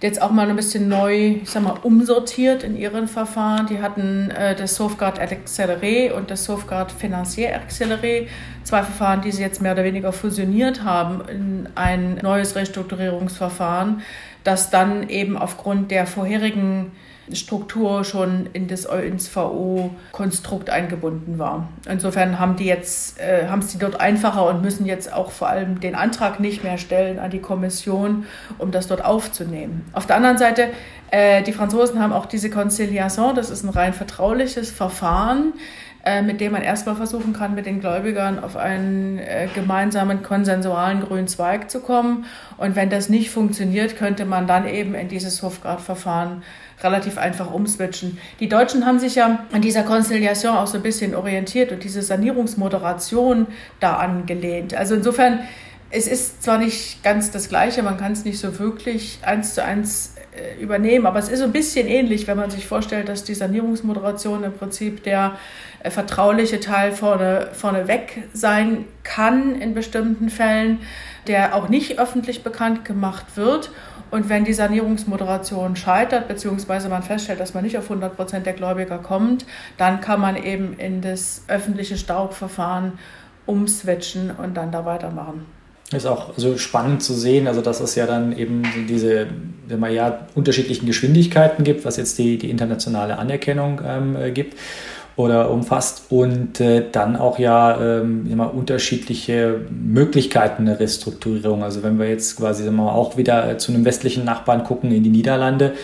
jetzt 0.00 0.22
auch 0.22 0.30
mal 0.30 0.48
ein 0.48 0.56
bisschen 0.56 0.88
neu, 0.88 1.40
ich 1.42 1.50
sag 1.50 1.62
mal, 1.62 1.76
umsortiert 1.82 2.62
in 2.62 2.74
ihren 2.74 3.06
Verfahren. 3.06 3.66
Die 3.66 3.82
hatten 3.82 4.30
äh, 4.30 4.56
das 4.56 4.76
Sauvegarde 4.76 5.20
Accéléré 5.20 6.12
und 6.12 6.30
das 6.30 6.44
Sauvegarde 6.44 6.94
Financier 6.94 7.50
Accéléré, 7.54 8.28
zwei 8.62 8.82
Verfahren, 8.82 9.20
die 9.20 9.32
sie 9.32 9.42
jetzt 9.42 9.60
mehr 9.60 9.72
oder 9.72 9.84
weniger 9.84 10.14
fusioniert 10.14 10.84
haben 10.84 11.20
in 11.28 11.68
ein 11.74 12.14
neues 12.22 12.56
Restrukturierungsverfahren, 12.56 14.00
das 14.42 14.70
dann 14.70 15.10
eben 15.10 15.36
aufgrund 15.36 15.90
der 15.90 16.06
vorherigen 16.06 16.92
Struktur 17.32 18.04
schon 18.04 18.48
in 18.52 18.68
das, 18.68 18.84
ins 18.84 19.34
VO-Konstrukt 19.34 20.70
eingebunden 20.70 21.38
war. 21.38 21.68
Insofern 21.88 22.38
haben 22.38 22.56
die 22.56 22.66
jetzt, 22.66 23.18
äh, 23.18 23.48
haben 23.48 23.60
es 23.60 23.68
die 23.68 23.78
dort 23.78 23.98
einfacher 24.00 24.46
und 24.46 24.62
müssen 24.62 24.84
jetzt 24.84 25.12
auch 25.12 25.30
vor 25.30 25.48
allem 25.48 25.80
den 25.80 25.94
Antrag 25.94 26.40
nicht 26.40 26.62
mehr 26.62 26.76
stellen 26.76 27.18
an 27.18 27.30
die 27.30 27.40
Kommission, 27.40 28.26
um 28.58 28.70
das 28.70 28.88
dort 28.88 29.04
aufzunehmen. 29.04 29.86
Auf 29.92 30.06
der 30.06 30.16
anderen 30.16 30.38
Seite, 30.38 30.68
äh, 31.10 31.42
die 31.42 31.52
Franzosen 31.52 32.00
haben 32.00 32.12
auch 32.12 32.26
diese 32.26 32.50
Conciliation, 32.50 33.34
das 33.34 33.50
ist 33.50 33.62
ein 33.62 33.70
rein 33.70 33.94
vertrauliches 33.94 34.70
Verfahren 34.70 35.54
äh, 36.04 36.20
mit 36.20 36.40
dem 36.40 36.52
man 36.52 36.60
erstmal 36.60 36.96
versuchen 36.96 37.32
kann, 37.32 37.54
mit 37.54 37.64
den 37.64 37.80
Gläubigern 37.80 38.38
auf 38.38 38.56
einen 38.56 39.18
äh, 39.18 39.48
gemeinsamen 39.54 40.22
konsensualen 40.22 41.00
grünen 41.00 41.28
Zweig 41.28 41.70
zu 41.70 41.80
kommen. 41.80 42.26
Und 42.58 42.76
wenn 42.76 42.90
das 42.90 43.08
nicht 43.08 43.30
funktioniert, 43.30 43.96
könnte 43.96 44.26
man 44.26 44.46
dann 44.46 44.68
eben 44.68 44.94
in 44.94 45.08
dieses 45.08 45.42
Hofgrad-Verfahren 45.42 46.42
relativ 46.82 47.16
einfach 47.16 47.50
umswitchen. 47.50 48.18
Die 48.38 48.50
Deutschen 48.50 48.84
haben 48.84 48.98
sich 48.98 49.14
ja 49.14 49.46
an 49.52 49.62
dieser 49.62 49.82
Conciliation 49.82 50.54
auch 50.54 50.66
so 50.66 50.76
ein 50.76 50.82
bisschen 50.82 51.14
orientiert 51.14 51.72
und 51.72 51.82
diese 51.82 52.02
Sanierungsmoderation 52.02 53.46
da 53.80 53.96
angelehnt. 53.96 54.74
Also 54.74 54.94
insofern, 54.94 55.40
es 55.90 56.06
ist 56.06 56.42
zwar 56.42 56.58
nicht 56.58 57.02
ganz 57.02 57.30
das 57.30 57.48
Gleiche, 57.48 57.82
man 57.82 57.96
kann 57.96 58.12
es 58.12 58.26
nicht 58.26 58.38
so 58.38 58.58
wirklich 58.58 59.20
eins 59.22 59.54
zu 59.54 59.64
eins 59.64 60.13
übernehmen, 60.60 61.06
aber 61.06 61.18
es 61.18 61.28
ist 61.28 61.38
so 61.38 61.44
ein 61.44 61.52
bisschen 61.52 61.86
ähnlich, 61.86 62.26
wenn 62.26 62.36
man 62.36 62.50
sich 62.50 62.66
vorstellt, 62.66 63.08
dass 63.08 63.24
die 63.24 63.34
Sanierungsmoderation 63.34 64.44
im 64.44 64.52
Prinzip 64.52 65.02
der 65.04 65.36
äh, 65.82 65.90
vertrauliche 65.90 66.60
Teil 66.60 66.92
vorne, 66.92 67.48
vorne 67.52 67.88
weg 67.88 68.24
sein 68.32 68.84
kann 69.02 69.60
in 69.60 69.74
bestimmten 69.74 70.30
Fällen, 70.30 70.80
der 71.26 71.54
auch 71.54 71.68
nicht 71.68 71.98
öffentlich 71.98 72.42
bekannt 72.42 72.84
gemacht 72.84 73.36
wird 73.36 73.70
und 74.14 74.28
wenn 74.28 74.44
die 74.44 74.52
Sanierungsmoderation 74.52 75.74
scheitert, 75.74 76.28
beziehungsweise 76.28 76.88
man 76.88 77.02
feststellt, 77.02 77.40
dass 77.40 77.52
man 77.52 77.64
nicht 77.64 77.76
auf 77.76 77.84
100 77.84 78.14
Prozent 78.14 78.46
der 78.46 78.52
Gläubiger 78.52 78.98
kommt, 78.98 79.44
dann 79.76 80.00
kann 80.00 80.20
man 80.20 80.36
eben 80.36 80.74
in 80.78 81.00
das 81.00 81.42
öffentliche 81.48 81.96
Staubverfahren 81.96 82.92
umswitchen 83.44 84.30
und 84.30 84.54
dann 84.54 84.70
da 84.70 84.84
weitermachen. 84.84 85.46
Ist 85.94 86.06
auch 86.06 86.32
so 86.36 86.58
spannend 86.58 87.02
zu 87.02 87.14
sehen, 87.14 87.46
also 87.46 87.60
dass 87.60 87.80
es 87.80 87.94
ja 87.94 88.06
dann 88.06 88.36
eben 88.36 88.62
diese 88.88 89.26
wenn 89.66 89.80
man 89.80 89.92
ja 89.92 90.26
unterschiedlichen 90.34 90.86
Geschwindigkeiten 90.86 91.64
gibt, 91.64 91.84
was 91.84 91.96
jetzt 91.96 92.18
die, 92.18 92.38
die 92.38 92.50
internationale 92.50 93.18
Anerkennung 93.18 93.80
ähm, 93.86 94.16
äh, 94.16 94.30
gibt 94.30 94.56
oder 95.16 95.50
umfasst 95.50 96.06
und 96.10 96.60
äh, 96.60 96.84
dann 96.90 97.16
auch 97.16 97.38
ja 97.38 97.80
ähm, 97.80 98.26
immer 98.30 98.52
unterschiedliche 98.52 99.60
Möglichkeiten 99.70 100.66
der 100.66 100.80
Restrukturierung. 100.80 101.62
Also 101.62 101.82
wenn 101.82 101.98
wir 101.98 102.08
jetzt 102.08 102.36
quasi 102.36 102.64
wir 102.64 102.72
mal, 102.72 102.90
auch 102.90 103.16
wieder 103.16 103.48
äh, 103.48 103.58
zu 103.58 103.72
einem 103.72 103.84
westlichen 103.84 104.24
Nachbarn 104.24 104.64
gucken 104.64 104.90
in 104.90 105.04
die 105.04 105.10
Niederlande, 105.10 105.74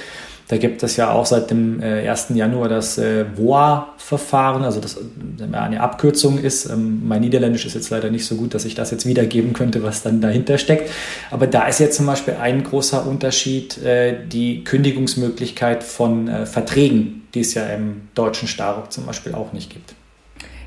da 0.50 0.56
gibt 0.56 0.82
es 0.82 0.96
ja 0.96 1.12
auch 1.12 1.26
seit 1.26 1.52
dem 1.52 1.80
äh, 1.80 2.08
1. 2.08 2.30
Januar 2.34 2.68
das 2.68 2.98
äh, 2.98 3.24
VOA-Verfahren, 3.36 4.64
also 4.64 4.80
das 4.80 4.96
äh, 4.96 5.56
eine 5.56 5.80
Abkürzung 5.80 6.38
ist. 6.38 6.68
Ähm, 6.68 7.06
mein 7.06 7.20
Niederländisch 7.20 7.66
ist 7.66 7.74
jetzt 7.74 7.90
leider 7.90 8.10
nicht 8.10 8.26
so 8.26 8.34
gut, 8.34 8.52
dass 8.52 8.64
ich 8.64 8.74
das 8.74 8.90
jetzt 8.90 9.06
wiedergeben 9.06 9.52
könnte, 9.52 9.84
was 9.84 10.02
dann 10.02 10.20
dahinter 10.20 10.58
steckt. 10.58 10.90
Aber 11.30 11.46
da 11.46 11.68
ist 11.68 11.78
jetzt 11.78 11.96
zum 11.96 12.06
Beispiel 12.06 12.34
ein 12.34 12.64
großer 12.64 13.06
Unterschied 13.06 13.78
äh, 13.78 14.26
die 14.26 14.64
Kündigungsmöglichkeit 14.64 15.84
von 15.84 16.26
äh, 16.26 16.46
Verträgen, 16.46 17.28
die 17.32 17.40
es 17.40 17.54
ja 17.54 17.66
im 17.66 18.08
deutschen 18.16 18.48
Staruk 18.48 18.90
zum 18.90 19.06
Beispiel 19.06 19.36
auch 19.36 19.52
nicht 19.52 19.70
gibt. 19.70 19.94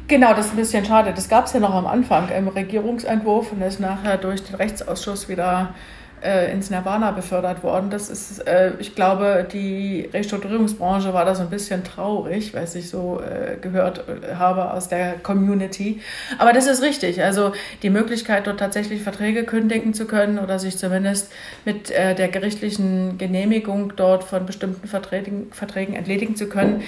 Genau, 0.08 0.34
das 0.34 0.46
ist 0.46 0.54
ein 0.54 0.58
bisschen 0.58 0.86
schade. 0.86 1.12
Das 1.14 1.28
gab 1.28 1.48
es 1.48 1.54
ja 1.54 1.60
noch 1.60 1.74
am 1.74 1.88
Anfang 1.88 2.30
im 2.30 2.48
Regierungsentwurf 2.48 3.52
und 3.52 3.62
ist 3.62 3.82
nachher 3.82 4.16
durch 4.16 4.46
den 4.46 4.56
Rechtsausschuss 4.56 5.28
wieder 5.28 5.72
äh, 5.72 6.03
ins 6.52 6.70
Nirvana 6.70 7.12
befördert 7.12 7.64
worden. 7.64 7.90
Das 7.90 8.10
ist, 8.10 8.48
äh, 8.48 8.72
ich 8.80 8.96
glaube, 8.96 9.46
die 9.52 10.10
Restrukturierungsbranche 10.14 11.14
war 11.14 11.26
da 11.26 11.36
so 11.36 11.44
ein 11.44 11.50
bisschen 11.50 11.84
traurig, 11.84 12.54
weil 12.54 12.64
ich 12.64 12.90
so 12.90 13.22
äh, 13.22 13.58
gehört 13.58 14.06
äh, 14.08 14.36
habe 14.36 14.72
aus 14.72 14.88
der 14.88 15.16
Community. 15.22 16.02
Aber 16.38 16.54
das 16.54 16.68
ist 16.68 16.82
richtig. 16.82 17.22
Also 17.22 17.52
die 17.82 17.90
Möglichkeit, 17.90 18.48
dort 18.48 18.60
tatsächlich 18.60 19.02
Verträge 19.02 19.44
kündigen 19.44 19.94
zu 19.94 20.06
können 20.06 20.40
oder 20.40 20.60
sich 20.60 20.78
zumindest 20.78 21.32
mit 21.66 21.92
äh, 21.92 22.16
der 22.16 22.30
gerichtlichen 22.30 23.18
Genehmigung 23.18 23.94
dort 23.96 24.24
von 24.24 24.46
bestimmten 24.46 24.88
Verträgen, 24.88 25.52
Verträgen 25.52 25.96
entledigen 25.96 26.36
zu 26.36 26.48
können, 26.48 26.84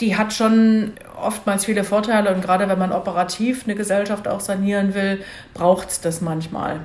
die 0.00 0.16
hat 0.16 0.32
schon 0.32 0.92
oftmals 1.20 1.64
viele 1.64 1.84
Vorteile 1.84 2.34
und 2.34 2.42
gerade 2.42 2.68
wenn 2.68 2.78
man 2.78 2.92
operativ 2.92 3.64
eine 3.64 3.76
Gesellschaft 3.76 4.26
auch 4.26 4.40
sanieren 4.40 4.94
will, 4.94 5.22
braucht 5.54 5.90
es 5.90 6.00
das 6.00 6.20
manchmal. 6.20 6.80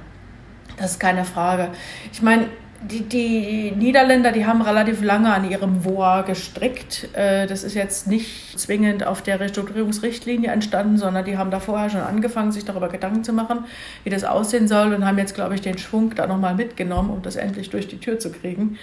Das 0.79 0.91
ist 0.91 0.99
keine 0.99 1.25
Frage. 1.25 1.69
Ich 2.11 2.21
meine, 2.21 2.47
die, 2.81 3.01
die 3.01 3.73
Niederländer, 3.75 4.31
die 4.31 4.45
haben 4.45 4.61
relativ 4.61 5.03
lange 5.03 5.33
an 5.33 5.49
ihrem 5.49 5.81
VOA 5.81 6.21
gestrickt. 6.21 7.09
Äh, 7.13 7.45
das 7.45 7.65
ist 7.65 7.73
jetzt 7.73 8.07
nicht 8.07 8.57
zwingend 8.57 9.05
auf 9.05 9.21
der 9.21 9.41
Restrukturierungsrichtlinie 9.41 10.49
entstanden, 10.49 10.97
sondern 10.97 11.25
die 11.25 11.37
haben 11.37 11.51
da 11.51 11.59
vorher 11.59 11.89
schon 11.89 11.99
angefangen, 11.99 12.53
sich 12.53 12.63
darüber 12.63 12.87
Gedanken 12.87 13.25
zu 13.25 13.33
machen, 13.33 13.65
wie 14.05 14.09
das 14.09 14.23
aussehen 14.23 14.69
soll 14.69 14.93
und 14.93 15.05
haben 15.05 15.17
jetzt, 15.17 15.35
glaube 15.35 15.55
ich, 15.55 15.61
den 15.61 15.77
Schwung 15.77 16.15
da 16.15 16.25
nochmal 16.25 16.55
mitgenommen, 16.55 17.09
um 17.09 17.21
das 17.21 17.35
endlich 17.35 17.69
durch 17.69 17.89
die 17.89 17.99
Tür 17.99 18.17
zu 18.17 18.31
kriegen. 18.31 18.77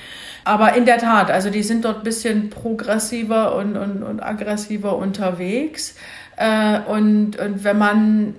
Aber 0.45 0.75
in 0.75 0.85
der 0.85 0.99
Tat, 0.99 1.31
also 1.31 1.49
die 1.49 1.63
sind 1.63 1.87
dort 1.87 1.99
ein 1.99 2.05
bisschen 2.05 2.51
progressiver 2.51 3.57
und, 3.57 3.79
und, 3.79 4.03
und 4.03 4.21
aggressiver 4.21 4.95
unterwegs. 4.99 5.97
Äh, 6.37 6.81
und, 6.81 7.39
und 7.39 7.65
wenn 7.65 7.79
man 7.79 8.35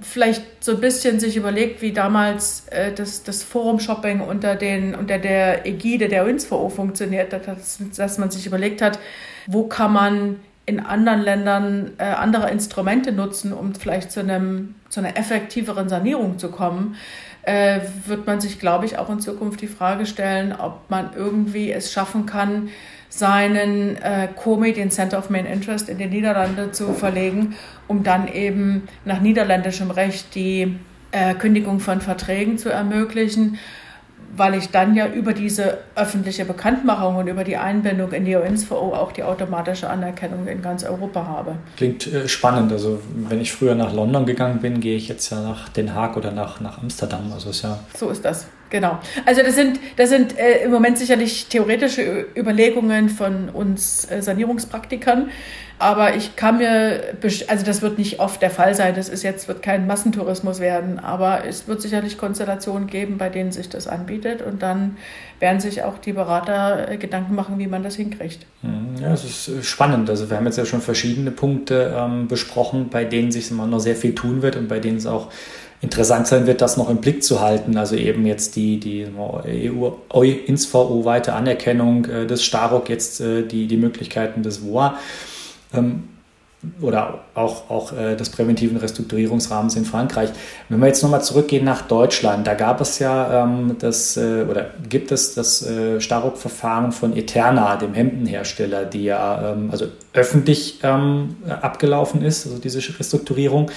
vielleicht 0.00 0.62
so 0.62 0.72
ein 0.72 0.80
bisschen 0.80 1.18
sich 1.18 1.36
überlegt, 1.36 1.82
wie 1.82 1.92
damals 1.92 2.68
äh, 2.68 2.92
das, 2.92 3.24
das 3.24 3.42
Forum-Shopping 3.42 4.20
unter, 4.20 4.54
den, 4.54 4.94
unter 4.94 5.18
der 5.18 5.66
Ägide 5.66 6.08
der 6.08 6.24
UNSVO 6.24 6.68
funktioniert, 6.68 7.32
dass, 7.32 7.78
dass 7.96 8.18
man 8.18 8.30
sich 8.30 8.46
überlegt 8.46 8.80
hat, 8.80 8.98
wo 9.46 9.64
kann 9.64 9.92
man 9.92 10.40
in 10.66 10.80
anderen 10.80 11.22
Ländern 11.22 11.92
äh, 11.98 12.04
andere 12.04 12.50
Instrumente 12.50 13.10
nutzen, 13.10 13.52
um 13.52 13.74
vielleicht 13.74 14.12
zu, 14.12 14.20
einem, 14.20 14.74
zu 14.90 15.00
einer 15.00 15.16
effektiveren 15.16 15.88
Sanierung 15.88 16.38
zu 16.38 16.50
kommen, 16.50 16.96
äh, 17.42 17.80
wird 18.06 18.26
man 18.26 18.40
sich, 18.40 18.58
glaube 18.60 18.84
ich, 18.84 18.98
auch 18.98 19.08
in 19.08 19.20
Zukunft 19.20 19.62
die 19.62 19.66
Frage 19.66 20.04
stellen, 20.04 20.52
ob 20.52 20.90
man 20.90 21.10
irgendwie 21.16 21.72
es 21.72 21.90
schaffen 21.90 22.26
kann, 22.26 22.68
seinen 23.08 23.96
äh, 23.96 24.28
COMI, 24.34 24.72
den 24.72 24.90
Center 24.90 25.18
of 25.18 25.30
Main 25.30 25.46
Interest, 25.46 25.88
in 25.88 25.98
den 25.98 26.10
Niederlande 26.10 26.72
zu 26.72 26.92
verlegen, 26.92 27.56
um 27.86 28.02
dann 28.02 28.28
eben 28.28 28.88
nach 29.04 29.20
niederländischem 29.20 29.90
Recht 29.90 30.34
die 30.34 30.76
äh, 31.10 31.34
Kündigung 31.34 31.80
von 31.80 32.00
Verträgen 32.00 32.58
zu 32.58 32.68
ermöglichen, 32.68 33.58
weil 34.36 34.54
ich 34.54 34.70
dann 34.70 34.94
ja 34.94 35.06
über 35.06 35.32
diese 35.32 35.78
öffentliche 35.94 36.44
Bekanntmachung 36.44 37.16
und 37.16 37.28
über 37.28 37.44
die 37.44 37.56
Einbindung 37.56 38.12
in 38.12 38.24
die 38.24 38.36
ONSVO 38.36 38.94
auch 38.94 39.12
die 39.12 39.22
automatische 39.22 39.88
Anerkennung 39.88 40.46
in 40.46 40.62
ganz 40.62 40.84
Europa 40.84 41.26
habe. 41.26 41.56
Klingt 41.76 42.06
äh, 42.06 42.28
spannend. 42.28 42.72
Also 42.72 43.00
wenn 43.28 43.40
ich 43.40 43.52
früher 43.52 43.74
nach 43.74 43.92
London 43.92 44.26
gegangen 44.26 44.60
bin, 44.60 44.80
gehe 44.80 44.96
ich 44.96 45.08
jetzt 45.08 45.30
ja 45.30 45.40
nach 45.40 45.68
Den 45.68 45.94
Haag 45.94 46.16
oder 46.16 46.30
nach, 46.30 46.60
nach 46.60 46.78
Amsterdam. 46.78 47.30
Also 47.32 47.50
ist 47.50 47.62
ja 47.62 47.78
so 47.94 48.10
ist 48.10 48.24
das. 48.24 48.46
Genau. 48.70 48.98
Also 49.24 49.42
das 49.42 49.54
sind, 49.54 49.80
das 49.96 50.10
sind 50.10 50.38
äh, 50.38 50.64
im 50.64 50.70
Moment 50.70 50.98
sicherlich 50.98 51.46
theoretische 51.46 52.26
Überlegungen 52.36 53.08
von 53.08 53.48
uns 53.48 54.10
äh, 54.10 54.20
Sanierungspraktikern. 54.20 55.30
Aber 55.78 56.16
ich 56.16 56.34
kann 56.34 56.58
mir, 56.58 57.00
also 57.46 57.64
das 57.64 57.82
wird 57.82 57.98
nicht 57.98 58.18
oft 58.18 58.42
der 58.42 58.50
Fall 58.50 58.74
sein. 58.74 58.94
Das 58.96 59.08
ist 59.08 59.22
jetzt, 59.22 59.46
wird 59.46 59.62
kein 59.62 59.86
Massentourismus 59.86 60.58
werden. 60.58 60.98
Aber 60.98 61.44
es 61.44 61.68
wird 61.68 61.80
sicherlich 61.80 62.18
Konstellationen 62.18 62.88
geben, 62.88 63.16
bei 63.16 63.28
denen 63.28 63.52
sich 63.52 63.68
das 63.68 63.86
anbietet. 63.86 64.42
Und 64.42 64.62
dann 64.62 64.96
werden 65.38 65.60
sich 65.60 65.84
auch 65.84 65.98
die 65.98 66.12
Berater 66.12 66.90
äh, 66.90 66.96
Gedanken 66.96 67.36
machen, 67.36 67.58
wie 67.58 67.68
man 67.68 67.84
das 67.84 67.94
hinkriegt. 67.94 68.44
Mhm. 68.62 68.96
Ja, 69.00 69.12
es 69.12 69.24
ist 69.24 69.48
äh, 69.48 69.62
spannend. 69.62 70.10
Also 70.10 70.28
wir 70.28 70.36
haben 70.36 70.46
jetzt 70.46 70.58
ja 70.58 70.64
schon 70.64 70.80
verschiedene 70.80 71.30
Punkte 71.30 71.94
ähm, 71.96 72.26
besprochen, 72.26 72.88
bei 72.90 73.04
denen 73.04 73.30
sich 73.30 73.50
immer 73.50 73.68
noch 73.68 73.80
sehr 73.80 73.96
viel 73.96 74.16
tun 74.16 74.42
wird 74.42 74.56
und 74.56 74.66
bei 74.66 74.80
denen 74.80 74.96
es 74.96 75.06
auch 75.06 75.28
interessant 75.80 76.26
sein 76.26 76.48
wird, 76.48 76.60
das 76.60 76.76
noch 76.76 76.90
im 76.90 76.96
Blick 76.96 77.22
zu 77.22 77.40
halten. 77.40 77.76
Also 77.76 77.94
eben 77.94 78.26
jetzt 78.26 78.56
die, 78.56 78.80
die 78.80 79.06
EU-INSVO 80.12 81.04
weite 81.04 81.34
Anerkennung 81.34 82.04
äh, 82.06 82.26
des 82.26 82.42
Staruk, 82.42 82.88
jetzt 82.88 83.20
äh, 83.20 83.42
die, 83.42 83.68
die 83.68 83.76
Möglichkeiten 83.76 84.42
des 84.42 84.64
WOA. 84.64 84.98
Ähm, 85.72 86.04
oder 86.80 87.20
auch, 87.34 87.70
auch 87.70 87.92
äh, 87.92 88.16
des 88.16 88.30
präventiven 88.30 88.76
Restrukturierungsrahmens 88.78 89.76
in 89.76 89.84
Frankreich. 89.84 90.30
Wenn 90.68 90.80
wir 90.80 90.88
jetzt 90.88 91.02
nochmal 91.02 91.22
zurückgehen 91.22 91.64
nach 91.64 91.82
Deutschland, 91.82 92.46
da 92.48 92.54
gab 92.54 92.80
es 92.80 92.98
ja 92.98 93.44
ähm, 93.44 93.76
das 93.78 94.16
äh, 94.16 94.44
oder 94.48 94.70
gibt 94.88 95.12
es 95.12 95.34
das 95.34 95.64
äh, 95.64 96.00
Staruk-Verfahren 96.00 96.90
von 96.90 97.16
Eterna, 97.16 97.76
dem 97.76 97.94
Hemdenhersteller, 97.94 98.86
die 98.86 99.04
ja 99.04 99.52
ähm, 99.52 99.68
also 99.70 99.86
öffentlich 100.12 100.80
ähm, 100.82 101.36
abgelaufen 101.48 102.22
ist, 102.22 102.46
also 102.46 102.58
diese 102.58 102.80
Restrukturierung 102.98 103.70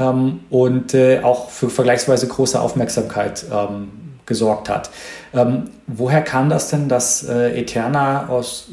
ähm, 0.00 0.40
und 0.50 0.94
äh, 0.94 1.20
auch 1.22 1.50
für 1.50 1.70
vergleichsweise 1.70 2.26
große 2.26 2.60
Aufmerksamkeit 2.60 3.44
ähm, 3.52 3.90
gesorgt 4.26 4.68
hat. 4.68 4.90
Woher 5.86 6.20
kam 6.20 6.50
das 6.50 6.68
denn, 6.68 6.88
dass 6.88 7.26
äh, 7.26 7.58
Eterna 7.58 8.28
aus 8.28 8.68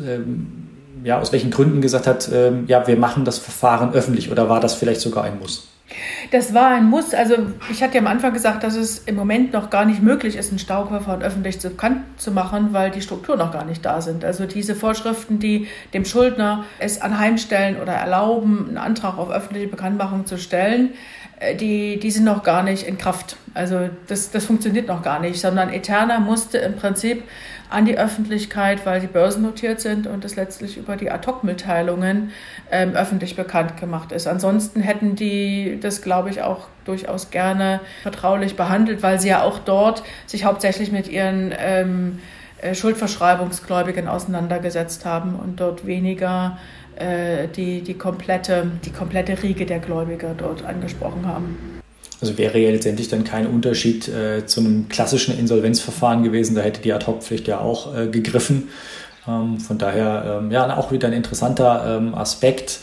ja, 1.06 1.20
aus 1.20 1.32
welchen 1.32 1.52
Gründen 1.52 1.82
gesagt 1.82 2.08
hat, 2.08 2.30
ähm, 2.34 2.66
ja, 2.68 2.88
wir 2.88 2.98
machen 2.98 3.26
das 3.26 3.38
Verfahren 3.38 3.94
öffentlich 3.94 4.32
oder 4.32 4.50
war 4.50 4.60
das 4.60 4.74
vielleicht 4.74 5.02
sogar 5.02 5.24
ein 5.24 5.40
Muss? 5.40 5.68
Das 6.32 6.56
war 6.56 6.70
ein 6.70 6.86
Muss. 6.86 7.14
Also 7.14 7.36
ich 7.72 7.84
hatte 7.84 7.94
ja 7.94 8.02
am 8.02 8.08
Anfang 8.08 8.34
gesagt, 8.34 8.64
dass 8.64 8.76
es 8.76 8.98
im 9.00 9.16
Moment 9.16 9.54
noch 9.54 9.70
gar 9.70 9.86
nicht 9.86 10.02
möglich 10.02 10.36
ist, 10.36 10.52
ein 10.52 10.58
Stauverfahren 10.58 11.22
öffentlich 11.22 11.60
zu, 11.60 11.70
bekannt 11.70 12.02
zu 12.18 12.32
machen, 12.32 12.70
weil 12.72 12.90
die 12.90 13.02
Strukturen 13.02 13.38
noch 13.38 13.52
gar 13.52 13.66
nicht 13.66 13.86
da 13.86 14.02
sind. 14.02 14.26
Also 14.26 14.48
diese 14.48 14.74
Vorschriften, 14.74 15.38
die 15.38 15.68
dem 15.94 16.06
Schuldner 16.06 16.66
es 16.80 17.02
anheimstellen 17.02 17.78
oder 17.80 17.94
erlauben, 17.94 18.66
einen 18.68 18.78
Antrag 18.78 19.20
auf 19.20 19.30
öffentliche 19.30 19.68
Bekanntmachung 19.68 20.26
zu 20.26 20.40
stellen, 20.40 20.94
die, 21.60 22.00
die 22.00 22.12
sind 22.12 22.24
noch 22.24 22.44
gar 22.44 22.64
nicht 22.64 22.84
in 22.84 22.98
Kraft. 22.98 23.38
Also 23.54 23.90
das, 24.08 24.32
das 24.32 24.46
funktioniert 24.46 24.88
noch 24.88 25.02
gar 25.02 25.20
nicht, 25.20 25.40
sondern 25.40 25.72
Eterna 25.72 26.20
musste 26.20 26.58
im 26.58 26.76
Prinzip 26.76 27.24
an 27.70 27.86
die 27.86 27.98
Öffentlichkeit, 27.98 28.86
weil 28.86 29.02
sie 29.02 29.08
börsennotiert 29.08 29.82
sind 29.82 30.08
und 30.08 30.24
es 30.24 30.36
letztlich 30.36 30.78
über 30.78 30.96
die 30.96 31.10
Ad-Hoc-Mitteilungen 31.10 32.32
ähm, 32.72 32.94
öffentlich 32.94 33.36
bekannt 33.36 33.78
gemacht 33.78 34.12
ist. 34.12 34.28
Ansonsten 34.28 34.82
hätten 34.82 35.16
die 35.16 35.80
das, 35.82 36.02
glaube 36.02 36.30
ich, 36.30 36.42
auch 36.42 36.68
durchaus 36.86 37.32
gerne 37.32 37.82
vertraulich 38.04 38.56
behandelt, 38.56 39.04
weil 39.04 39.20
sie 39.20 39.30
ja 39.30 39.42
auch 39.42 39.60
dort 39.60 40.04
sich 40.28 40.46
hauptsächlich 40.46 40.92
mit 40.92 41.08
ihren 41.08 41.54
ähm, 41.58 42.20
äh, 42.62 42.76
Schuldverschreibungsgläubigen 42.76 44.08
auseinandergesetzt 44.08 45.06
haben 45.06 45.36
und 45.36 45.60
dort 45.60 45.86
weniger 45.86 46.58
äh, 46.58 46.85
die, 47.56 47.82
die, 47.82 47.94
komplette, 47.94 48.72
die 48.86 48.92
komplette 48.92 49.42
Riege 49.44 49.66
der 49.66 49.80
Gläubiger 49.80 50.34
dort 50.38 50.64
angesprochen 50.64 51.26
haben. 51.28 51.58
Also 52.22 52.38
wäre 52.38 52.58
ja 52.58 52.72
letztendlich 52.72 53.10
dann 53.10 53.24
kein 53.24 53.46
Unterschied 53.48 54.08
äh, 54.08 54.46
zu 54.46 54.62
einem 54.62 54.88
klassischen 54.88 55.38
Insolvenzverfahren 55.38 56.24
gewesen. 56.24 56.56
Da 56.56 56.62
hätte 56.62 56.82
die 56.82 56.94
Ad-Hoc-Pflicht 56.94 57.48
ja 57.48 57.60
auch 57.60 57.96
äh, 57.96 58.08
gegriffen. 58.08 58.70
Ähm, 59.28 59.60
von 59.60 59.78
daher 59.78 60.40
ähm, 60.42 60.52
ja 60.52 60.78
auch 60.78 60.92
wieder 60.92 61.08
ein 61.08 61.14
interessanter 61.14 61.98
ähm, 61.98 62.16
Aspekt 62.16 62.80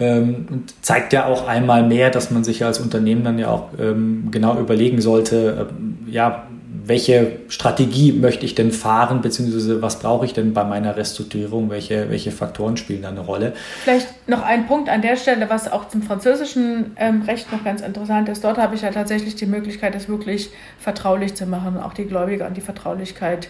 ähm, 0.00 0.46
und 0.50 0.74
zeigt 0.82 1.12
ja 1.12 1.26
auch 1.26 1.46
einmal 1.46 1.86
mehr, 1.86 2.10
dass 2.10 2.30
man 2.30 2.44
sich 2.44 2.64
als 2.64 2.80
Unternehmen 2.80 3.24
dann 3.24 3.38
ja 3.38 3.48
auch 3.48 3.68
ähm, 3.78 4.28
genau 4.30 4.58
überlegen 4.58 5.00
sollte, 5.00 5.68
äh, 5.68 6.10
ja, 6.10 6.46
welche 6.86 7.38
Strategie 7.48 8.12
möchte 8.12 8.44
ich 8.44 8.54
denn 8.54 8.72
fahren, 8.72 9.22
beziehungsweise 9.22 9.80
was 9.80 10.00
brauche 10.00 10.26
ich 10.26 10.32
denn 10.32 10.52
bei 10.52 10.64
meiner 10.64 10.96
Restrukturierung, 10.96 11.70
welche, 11.70 12.10
welche 12.10 12.32
Faktoren 12.32 12.76
spielen 12.76 13.02
da 13.02 13.08
eine 13.08 13.20
Rolle. 13.20 13.52
Vielleicht 13.82 14.28
noch 14.28 14.42
ein 14.42 14.66
Punkt 14.66 14.88
an 14.88 15.00
der 15.00 15.16
Stelle, 15.16 15.48
was 15.48 15.70
auch 15.70 15.88
zum 15.88 16.02
französischen 16.02 16.92
ähm, 16.96 17.22
Recht 17.22 17.52
noch 17.52 17.62
ganz 17.64 17.80
interessant 17.80 18.28
ist. 18.28 18.42
Dort 18.42 18.58
habe 18.58 18.74
ich 18.74 18.82
ja 18.82 18.90
tatsächlich 18.90 19.36
die 19.36 19.46
Möglichkeit, 19.46 19.94
das 19.94 20.08
wirklich 20.08 20.50
vertraulich 20.78 21.34
zu 21.34 21.46
machen, 21.46 21.78
auch 21.78 21.94
die 21.94 22.04
Gläubiger 22.04 22.46
an 22.46 22.54
die 22.54 22.60
Vertraulichkeit 22.60 23.48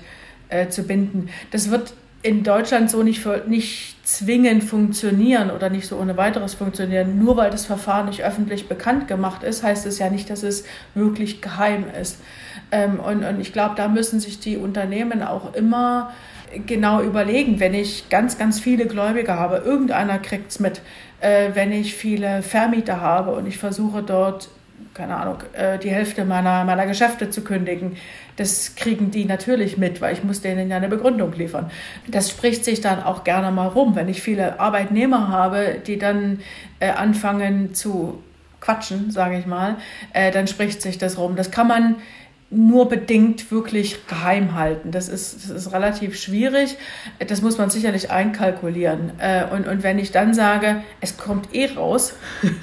äh, 0.48 0.68
zu 0.68 0.82
binden. 0.82 1.30
Das 1.50 1.70
wird 1.70 1.94
in 2.24 2.42
Deutschland 2.42 2.90
so 2.90 3.02
nicht, 3.02 3.20
für, 3.20 3.44
nicht 3.46 3.96
zwingend 4.02 4.64
funktionieren 4.64 5.50
oder 5.50 5.68
nicht 5.68 5.86
so 5.86 5.98
ohne 5.98 6.16
weiteres 6.16 6.54
funktionieren. 6.54 7.18
Nur 7.18 7.36
weil 7.36 7.50
das 7.50 7.66
Verfahren 7.66 8.06
nicht 8.06 8.24
öffentlich 8.24 8.66
bekannt 8.66 9.08
gemacht 9.08 9.42
ist, 9.42 9.62
heißt 9.62 9.84
es 9.84 9.98
ja 9.98 10.08
nicht, 10.08 10.30
dass 10.30 10.42
es 10.42 10.64
wirklich 10.94 11.42
geheim 11.42 11.84
ist. 12.00 12.22
Ähm, 12.72 12.98
und, 12.98 13.24
und 13.24 13.40
ich 13.40 13.52
glaube, 13.52 13.74
da 13.76 13.88
müssen 13.88 14.20
sich 14.20 14.40
die 14.40 14.56
Unternehmen 14.56 15.22
auch 15.22 15.54
immer 15.54 16.14
genau 16.66 17.02
überlegen, 17.02 17.60
wenn 17.60 17.74
ich 17.74 18.08
ganz, 18.08 18.38
ganz 18.38 18.58
viele 18.58 18.86
Gläubiger 18.86 19.38
habe, 19.38 19.58
irgendeiner 19.58 20.18
kriegt 20.18 20.50
es 20.50 20.60
mit, 20.60 20.80
äh, 21.20 21.50
wenn 21.52 21.72
ich 21.72 21.94
viele 21.94 22.40
Vermieter 22.40 23.02
habe 23.02 23.32
und 23.32 23.46
ich 23.46 23.58
versuche 23.58 24.02
dort 24.02 24.48
keine 24.94 25.16
Ahnung, 25.16 25.38
äh, 25.52 25.78
die 25.78 25.90
Hälfte 25.90 26.24
meiner, 26.24 26.64
meiner 26.64 26.86
Geschäfte 26.86 27.28
zu 27.28 27.42
kündigen. 27.42 27.96
Das 28.36 28.76
kriegen 28.76 29.10
die 29.10 29.24
natürlich 29.24 29.76
mit, 29.76 30.00
weil 30.00 30.14
ich 30.14 30.24
muss 30.24 30.40
denen 30.40 30.70
ja 30.70 30.76
eine 30.76 30.88
Begründung 30.88 31.32
liefern. 31.32 31.70
Das 32.06 32.30
spricht 32.30 32.64
sich 32.64 32.80
dann 32.80 33.02
auch 33.02 33.24
gerne 33.24 33.50
mal 33.50 33.66
rum, 33.68 33.96
wenn 33.96 34.08
ich 34.08 34.22
viele 34.22 34.60
Arbeitnehmer 34.60 35.28
habe, 35.28 35.76
die 35.86 35.98
dann 35.98 36.40
äh, 36.80 36.90
anfangen 36.90 37.74
zu 37.74 38.22
quatschen, 38.60 39.10
sage 39.10 39.38
ich 39.38 39.46
mal, 39.46 39.76
äh, 40.12 40.30
dann 40.30 40.46
spricht 40.46 40.80
sich 40.80 40.96
das 40.96 41.18
rum. 41.18 41.36
Das 41.36 41.50
kann 41.50 41.68
man 41.68 41.96
nur 42.54 42.88
bedingt 42.88 43.50
wirklich 43.50 44.06
geheim 44.06 44.54
halten. 44.54 44.90
Das 44.90 45.08
ist, 45.08 45.44
das 45.44 45.50
ist 45.50 45.72
relativ 45.72 46.16
schwierig. 46.16 46.76
Das 47.26 47.42
muss 47.42 47.58
man 47.58 47.70
sicherlich 47.70 48.10
einkalkulieren. 48.10 49.12
Äh, 49.18 49.44
und, 49.52 49.66
und 49.66 49.82
wenn 49.82 49.98
ich 49.98 50.12
dann 50.12 50.34
sage, 50.34 50.82
es 51.00 51.16
kommt 51.16 51.54
eh 51.54 51.66
raus, 51.74 52.14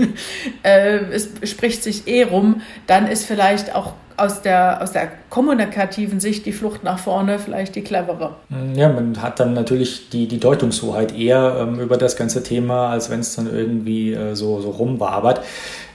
äh, 0.63 0.99
es 1.11 1.29
spricht 1.43 1.83
sich 1.83 2.07
eh 2.07 2.23
rum, 2.23 2.61
dann 2.87 3.07
ist 3.07 3.25
vielleicht 3.25 3.75
auch 3.75 3.93
aus 4.21 4.41
der, 4.41 4.81
aus 4.81 4.91
der 4.91 5.09
kommunikativen 5.29 6.19
Sicht 6.19 6.45
die 6.45 6.51
Flucht 6.51 6.83
nach 6.83 6.99
vorne 6.99 7.39
vielleicht 7.39 7.75
die 7.75 7.81
clevere. 7.81 8.35
Ja, 8.75 8.89
man 8.89 9.21
hat 9.21 9.39
dann 9.39 9.53
natürlich 9.53 10.09
die, 10.09 10.27
die 10.27 10.39
Deutungshoheit 10.39 11.17
eher 11.17 11.57
ähm, 11.59 11.79
über 11.79 11.97
das 11.97 12.15
ganze 12.15 12.43
Thema, 12.43 12.89
als 12.89 13.09
wenn 13.09 13.21
es 13.21 13.35
dann 13.35 13.51
irgendwie 13.51 14.13
äh, 14.13 14.35
so, 14.35 14.61
so 14.61 14.69
rumwabert 14.69 15.41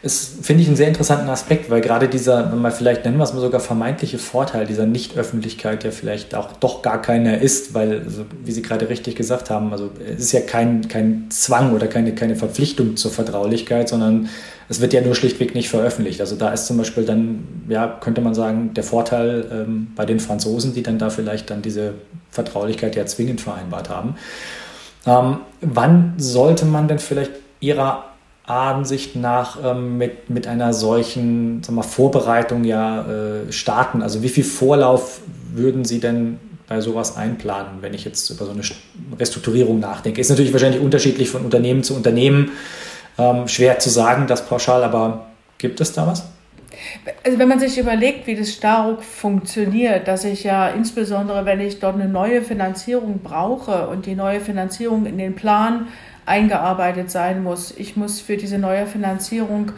ist, 0.03 0.45
finde 0.45 0.63
ich, 0.63 0.69
einen 0.69 0.77
sehr 0.77 0.89
interessanten 0.89 1.29
Aspekt, 1.29 1.71
weil 1.71 1.81
gerade 1.81 2.09
dieser, 2.09 2.47
mal 2.47 2.71
vielleicht 2.71 3.05
nennen 3.05 3.19
wir 3.19 3.25
es 3.25 3.33
mal 3.33 3.41
sogar 3.41 3.61
vermeintliche 3.61 4.19
Vorteil 4.19 4.67
dieser 4.67 4.87
Nichtöffentlichkeit 4.87 5.85
ja 5.85 5.91
vielleicht 5.91 6.35
auch 6.35 6.53
doch 6.53 6.83
gar 6.83 7.03
keiner 7.03 7.39
ist, 7.41 7.75
weil, 7.75 8.03
also, 8.05 8.25
wie 8.45 8.53
Sie 8.53 8.63
gerade 8.63 8.89
richtig 8.89 9.17
gesagt 9.17 9.51
haben, 9.51 9.73
also 9.73 9.91
es 10.05 10.21
ist 10.21 10.33
ja 10.33 10.41
kein, 10.41 10.89
kein 10.89 11.27
Zwang 11.31 11.75
oder 11.75 11.87
keine, 11.87 12.15
keine 12.15 12.37
Verpflichtung 12.37 12.97
zur 12.97 13.11
Vertraulichkeit, 13.11 13.89
sondern 13.89 14.29
es 14.69 14.81
wird 14.81 14.93
ja 14.93 15.01
nur 15.01 15.15
schlichtweg 15.15 15.55
nicht 15.55 15.69
veröffentlicht. 15.69 16.21
Also 16.21 16.37
da 16.37 16.51
ist 16.51 16.67
zum 16.67 16.77
Beispiel 16.77 17.05
dann, 17.05 17.47
ja, 17.69 17.87
könnte 17.87 18.21
man 18.21 18.35
sagen, 18.35 18.75
der 18.75 18.85
Vorteil 18.85 19.47
ähm, 19.53 19.89
bei 19.95 20.05
den 20.05 20.21
Franzosen, 20.21 20.75
die 20.75 20.83
dann 20.83 20.99
da 20.99 21.11
vielleicht 21.11 21.51
dann 21.51 21.63
diese 21.63 21.95
Vertraulichkeit 22.31 22.97
ja 22.97 23.07
zwingend 23.07 23.41
vereinbart 23.41 23.89
haben. 23.89 24.17
Ähm, 25.07 25.39
wann 25.61 26.15
sollte 26.19 26.67
man 26.67 26.89
denn 26.89 26.99
vielleicht 26.99 27.33
Ihrer 27.61 28.05
Ansicht 28.45 29.17
nach 29.17 29.59
ähm, 29.65 29.99
mit, 29.99 30.31
mit 30.31 30.47
einer 30.47 30.73
solchen 30.73 31.63
mal, 31.71 31.83
Vorbereitung 31.83 32.65
ja 32.65 33.07
äh, 33.07 33.53
starten? 33.53 34.03
Also 34.03 34.23
wie 34.23 34.29
viel 34.29 34.45
Vorlauf 34.45 35.21
würden 35.53 35.85
Sie 35.85 36.01
denn 36.01 36.39
bei 36.69 36.81
sowas 36.81 37.17
einplanen, 37.17 37.83
wenn 37.83 37.95
ich 37.95 38.05
jetzt 38.05 38.29
über 38.31 38.45
so 38.45 38.51
eine 38.51 38.63
Restrukturierung 39.19 39.79
nachdenke? 39.79 40.21
Ist 40.21 40.31
natürlich 40.31 40.53
wahrscheinlich 40.53 40.83
unterschiedlich 40.83 41.31
von 41.31 41.45
Unternehmen 41.45 41.85
zu 41.85 41.95
Unternehmen. 41.95 42.51
Ähm, 43.19 43.49
schwer 43.49 43.79
zu 43.79 43.91
sagen, 43.91 44.27
das 44.27 44.47
pauschal, 44.47 44.85
aber 44.85 45.27
gibt 45.59 45.81
es 45.81 45.93
da 45.93 46.07
was? 46.07 46.25
Also 47.25 47.39
wenn 47.39 47.49
man 47.49 47.59
sich 47.59 47.79
überlegt, 47.79 48.27
wie 48.27 48.35
das 48.35 48.53
Staruk 48.53 49.03
funktioniert, 49.03 50.07
dass 50.09 50.25
ich 50.25 50.45
ja 50.45 50.69
insbesondere, 50.69 51.47
wenn 51.47 51.61
ich 51.61 51.81
dort 51.81 51.95
eine 51.95 52.09
neue 52.09 52.43
Finanzierung 52.43 53.21
brauche 53.23 53.89
und 53.89 54.07
die 54.07 54.15
neue 54.15 54.41
Finanzierung 54.41 55.07
in 55.07 55.17
den 55.17 55.35
Plan 55.35 55.89
eingearbeitet 56.27 57.11
sein 57.11 57.43
muss. 57.43 57.73
Ich 57.77 57.97
muss 57.97 58.21
für 58.21 58.37
diese 58.37 58.59
neue 58.59 58.87
Finanzierung 58.87 59.73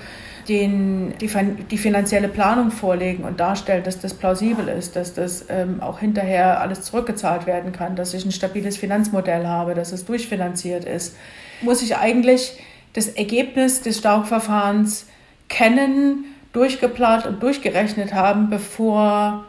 den, 0.48 1.12
die, 1.20 1.31
die 1.70 1.79
finanzielle 1.79 2.29
Planung 2.29 2.70
vorlegen 2.70 3.24
und 3.24 3.38
darstellen, 3.38 3.85
dass 3.85 4.01
das 4.01 4.14
plausibel 4.14 4.66
ist, 4.68 4.96
dass 4.96 5.12
das 5.12 5.44
ähm, 5.51 5.83
auch 5.83 6.01
hinterher 6.01 6.61
alles 6.61 6.83
zurückgezahlt 6.83 7.46
werden 7.46 7.72
kann, 7.72 7.96
dass 7.96 8.14
ich 8.14 8.24
ein 8.24 8.33
stabiles 8.33 8.79
Finanzmodell 8.79 9.46
habe, 9.46 9.74
dass 9.74 9.92
es 9.92 10.07
durchfinanziert 10.07 10.87
ist. 10.87 11.16
Muss 11.61 11.83
ich 11.83 11.96
eigentlich 11.96 12.59
das 12.92 13.09
Ergebnis 13.09 13.83
des 13.83 13.98
Staubverfahrens 13.98 15.07
kennen, 15.48 16.24
durchgeplant 16.53 17.27
und 17.27 17.42
durchgerechnet 17.42 18.14
haben, 18.14 18.51
bevor 18.51 19.44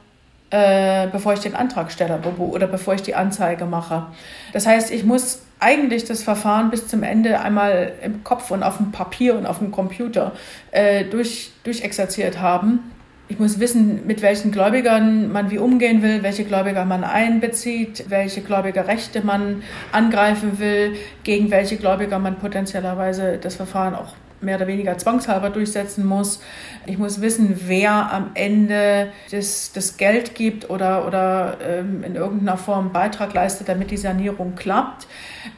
äh, 0.52 1.08
bevor 1.12 1.34
ich 1.34 1.42
den 1.42 1.56
Antrag 1.56 1.92
stelle 1.92 2.20
oder 2.40 2.66
bevor 2.66 2.96
ich 2.96 3.04
die 3.04 3.14
Anzeige 3.14 3.66
mache. 3.66 4.08
Das 4.52 4.66
heißt, 4.66 4.92
ich 4.92 5.04
muss 5.04 5.44
eigentlich 5.60 6.06
das 6.06 6.24
Verfahren 6.24 6.72
bis 6.72 6.88
zum 6.88 7.04
Ende 7.04 7.40
einmal 7.40 7.92
im 8.02 8.24
Kopf 8.24 8.50
und 8.50 8.64
auf 8.64 8.78
dem 8.78 8.92
Papier 8.92 9.36
und 9.36 9.46
auf 9.46 9.60
dem 9.60 9.72
Computer 9.72 10.32
äh, 10.72 11.04
durch, 11.06 11.52
durchexerziert 11.64 12.40
haben. 12.40 12.92
Ich 13.32 13.38
muss 13.38 13.60
wissen, 13.60 14.08
mit 14.08 14.24
welchen 14.24 14.52
Gläubigern 14.52 15.32
man 15.32 15.52
wie 15.52 15.60
umgehen 15.60 16.02
will, 16.02 16.24
welche 16.24 16.46
Gläubiger 16.46 16.84
man 16.84 17.04
einbezieht, 17.04 18.06
welche 18.10 18.42
Gläubigerrechte 18.42 19.22
man 19.24 19.62
angreifen 19.92 20.58
will, 20.58 20.96
gegen 21.24 21.52
welche 21.52 21.78
Gläubiger 21.78 22.18
man 22.18 22.40
potenziellerweise 22.40 23.38
das 23.38 23.56
Verfahren 23.56 23.94
auch 23.94 24.16
mehr 24.42 24.58
oder 24.58 24.68
weniger 24.68 24.98
zwangshalber 24.98 25.50
durchsetzen 25.50 26.06
muss. 26.06 26.42
Ich 26.86 26.98
muss 26.98 27.22
wissen, 27.22 27.60
wer 27.68 28.12
am 28.12 28.32
Ende 28.34 29.12
das, 29.32 29.72
das 29.74 29.98
Geld 29.98 30.36
gibt 30.36 30.70
oder, 30.70 31.06
oder 31.08 31.58
ähm, 31.66 32.04
in 32.04 32.16
irgendeiner 32.16 32.58
Form 32.58 32.92
Beitrag 32.92 33.34
leistet, 33.34 33.70
damit 33.70 33.92
die 33.92 33.98
Sanierung 33.98 34.56
klappt. 34.56 35.08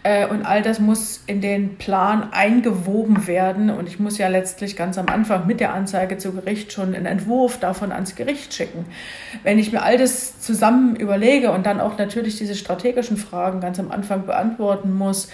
Äh, 0.03 0.27
und 0.27 0.45
all 0.45 0.61
das 0.61 0.79
muss 0.79 1.23
in 1.27 1.41
den 1.41 1.77
Plan 1.77 2.29
eingewoben 2.31 3.27
werden. 3.27 3.69
Und 3.69 3.87
ich 3.87 3.99
muss 3.99 4.17
ja 4.17 4.27
letztlich 4.27 4.75
ganz 4.75 4.97
am 4.97 5.07
Anfang 5.07 5.47
mit 5.47 5.59
der 5.59 5.73
Anzeige 5.73 6.17
zu 6.17 6.33
Gericht 6.33 6.71
schon 6.71 6.95
einen 6.95 7.05
Entwurf 7.05 7.59
davon 7.59 7.91
ans 7.91 8.15
Gericht 8.15 8.53
schicken. 8.53 8.85
Wenn 9.43 9.59
ich 9.59 9.71
mir 9.71 9.83
all 9.83 9.97
das 9.97 10.39
zusammen 10.39 10.95
überlege 10.95 11.51
und 11.51 11.65
dann 11.65 11.79
auch 11.79 11.97
natürlich 11.97 12.37
diese 12.37 12.55
strategischen 12.55 13.17
Fragen 13.17 13.59
ganz 13.59 13.79
am 13.79 13.91
Anfang 13.91 14.25
beantworten 14.25 14.93
muss, 14.93 15.29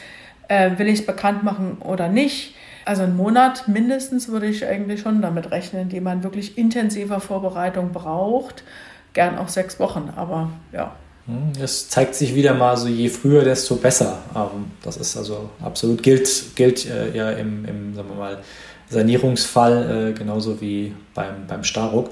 äh, 0.47 0.77
will 0.77 0.88
ich 0.88 0.99
es 0.99 1.05
bekannt 1.05 1.43
machen 1.43 1.77
oder 1.79 2.07
nicht, 2.07 2.55
also 2.88 3.04
einen 3.04 3.17
Monat 3.17 3.67
mindestens 3.67 4.30
würde 4.30 4.47
ich 4.47 4.65
eigentlich 4.65 5.02
schon 5.02 5.21
damit 5.21 5.52
rechnen, 5.52 5.89
die 5.89 6.00
man 6.00 6.23
wirklich 6.23 6.58
intensiver 6.58 7.19
Vorbereitung 7.19 7.91
braucht. 7.91 8.63
Gern 9.13 9.38
auch 9.38 9.50
sechs 9.50 9.80
Wochen, 9.80 10.12
aber 10.15 10.50
ja. 10.71 10.95
Hm, 11.26 11.52
es 11.62 11.89
zeigt 11.89 12.15
sich 12.15 12.34
wieder 12.34 12.54
mal 12.54 12.78
so, 12.78 12.88
je 12.88 13.10
früher, 13.10 13.43
desto 13.43 13.76
besser. 13.76 14.19
Ähm, 14.36 14.71
das 14.84 14.97
ist 14.97 15.17
also 15.17 15.50
absolut 15.62 16.02
gilt, 16.02 16.56
gilt 16.56 16.89
äh, 16.89 17.15
ja 17.15 17.32
im, 17.32 17.65
im 17.65 17.93
sagen 17.93 18.10
wir 18.10 18.15
mal, 18.15 18.38
Sanierungsfall 18.89 20.12
äh, 20.12 20.17
genauso 20.17 20.62
wie 20.62 20.93
beim, 21.13 21.45
beim 21.47 21.63
Starruck. 21.63 22.12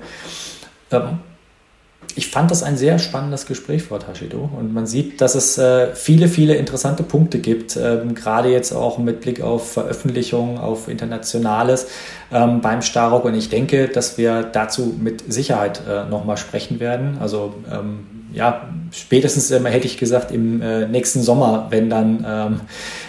Ich 2.17 2.30
fand 2.30 2.49
das 2.49 2.63
ein 2.63 2.78
sehr 2.78 2.97
spannendes 2.97 3.45
Gespräch, 3.45 3.84
Frau 3.84 3.97
Tashido. 3.97 4.49
Und 4.58 4.73
man 4.73 4.88
sieht, 4.88 5.19
dass 5.19 5.36
es 5.36 5.58
äh, 5.58 5.93
viele, 5.93 6.30
viele 6.30 6.56
interessante 6.56 7.04
Punkte 7.04 7.39
gibt, 7.39 7.75
ähm, 7.75 8.15
gerade 8.15 8.49
jetzt 8.49 8.71
auch 8.71 8.97
mit 8.97 9.19
Blick 9.19 9.41
auf 9.41 9.73
Veröffentlichungen, 9.73 10.58
auf 10.58 10.88
Internationales 10.88 11.88
ähm, 12.32 12.62
beim 12.62 12.82
Starrock. 12.82 13.25
Und 13.25 13.36
ich 13.36 13.49
denke, 13.49 13.89
dass 13.89 14.17
wir 14.17 14.43
dazu 14.43 14.95
mit 14.97 15.32
Sicherheit 15.32 15.82
äh, 15.89 16.06
nochmal 16.06 16.38
sprechen 16.38 16.80
werden. 16.80 17.17
Also 17.19 17.56
ähm, 17.69 18.06
ja, 18.32 18.69
spätestens 18.91 19.51
äh, 19.51 19.62
hätte 19.65 19.86
ich 19.86 19.97
gesagt 19.97 20.32
im 20.32 20.62
äh, 20.62 20.88
nächsten 20.88 21.21
Sommer, 21.21 21.67
wenn 21.69 21.89
dann 21.89 22.25
ähm, 22.25 22.62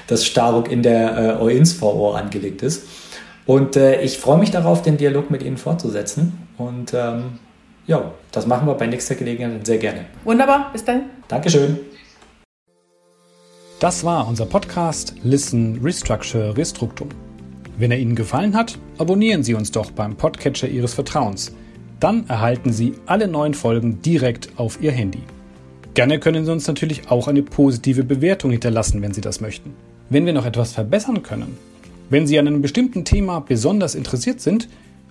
das 0.09 0.25
Starrock 0.25 0.71
in 0.71 0.83
der 0.83 1.39
äh, 1.39 1.43
OINS-VO 1.43 2.13
angelegt 2.13 2.63
ist. 2.63 2.89
Und 3.47 3.77
äh, 3.77 4.01
ich 4.03 4.19
freue 4.19 4.39
mich 4.39 4.51
darauf, 4.51 4.83
den 4.83 4.97
Dialog 4.97 5.31
mit 5.31 5.45
Ihnen 5.45 5.59
fortzusetzen. 5.59 6.49
Und 6.59 6.93
ähm, 6.93 7.39
ja, 7.87 8.13
das 8.33 8.47
machen 8.47 8.67
wir 8.67 8.75
bei 8.75 8.87
nächster 8.87 9.15
Gelegenheit 9.15 9.67
sehr 9.67 9.79
gerne. 9.79 10.07
Wunderbar, 10.25 10.71
bis 10.73 10.85
dann. 10.85 11.11
Dankeschön. 11.29 11.79
Das 13.79 14.05
war 14.05 14.27
unser 14.27 14.47
Podcast 14.47 15.15
Listen, 15.23 15.81
Restructure, 15.83 16.57
Restruktum. 16.57 17.09
Wenn 17.79 17.91
er 17.91 17.99
Ihnen 17.99 18.17
gefallen 18.17 18.57
hat, 18.57 18.79
abonnieren 18.99 19.43
Sie 19.43 19.55
uns 19.55 19.71
doch 19.71 19.91
beim 19.91 20.17
Podcatcher 20.17 20.67
Ihres 20.69 20.95
Vertrauens. 20.95 21.55
Dann 22.01 22.27
erhalten 22.29 22.73
Sie 22.73 22.95
alle 23.07 23.29
neuen 23.29 23.55
Folgen 23.55 24.01
direkt 24.01 24.51
auf 24.57 24.81
Ihr 24.81 24.93
Handy. 24.93 25.23
Gerne 25.95 26.19
können 26.19 26.45
Sie 26.45 26.53
uns 26.53 26.67
natürlich 26.67 27.11
auch 27.11 27.29
eine 27.29 27.43
positive 27.43 28.03
Bewertung 28.03 28.51
hinterlassen, 28.51 29.03
wenn 29.03 29.15
Sie 29.15 29.21
das 29.21 29.41
möchten. 29.41 29.75
Wenn 30.09 30.27
wir 30.27 30.33
noch 30.33 30.47
etwas 30.47 30.73
verbessern 30.73 31.23
können, 31.23 31.57
wenn 32.09 32.27
Sie 32.27 32.39
an 32.39 32.47
einem 32.47 32.63
bestimmten 32.63 33.05
Thema 33.05 33.41
besonders 33.41 33.95
interessiert 33.95 34.41
sind, 34.41 34.69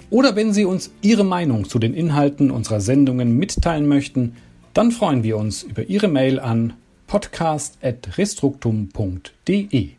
oder 0.09 0.35
wenn 0.35 0.53
Sie 0.53 0.65
uns 0.65 0.91
Ihre 1.01 1.23
Meinung 1.23 1.67
zu 1.67 1.79
den 1.79 1.93
Inhalten 1.93 2.51
unserer 2.51 2.81
Sendungen 2.81 3.37
mitteilen 3.37 3.87
möchten, 3.87 4.35
dann 4.73 4.91
freuen 4.91 5.23
wir 5.23 5.37
uns 5.37 5.63
über 5.63 5.83
Ihre 5.83 6.07
Mail 6.07 6.39
an 6.39 6.73
podcast.restruktum.de. 7.07 9.94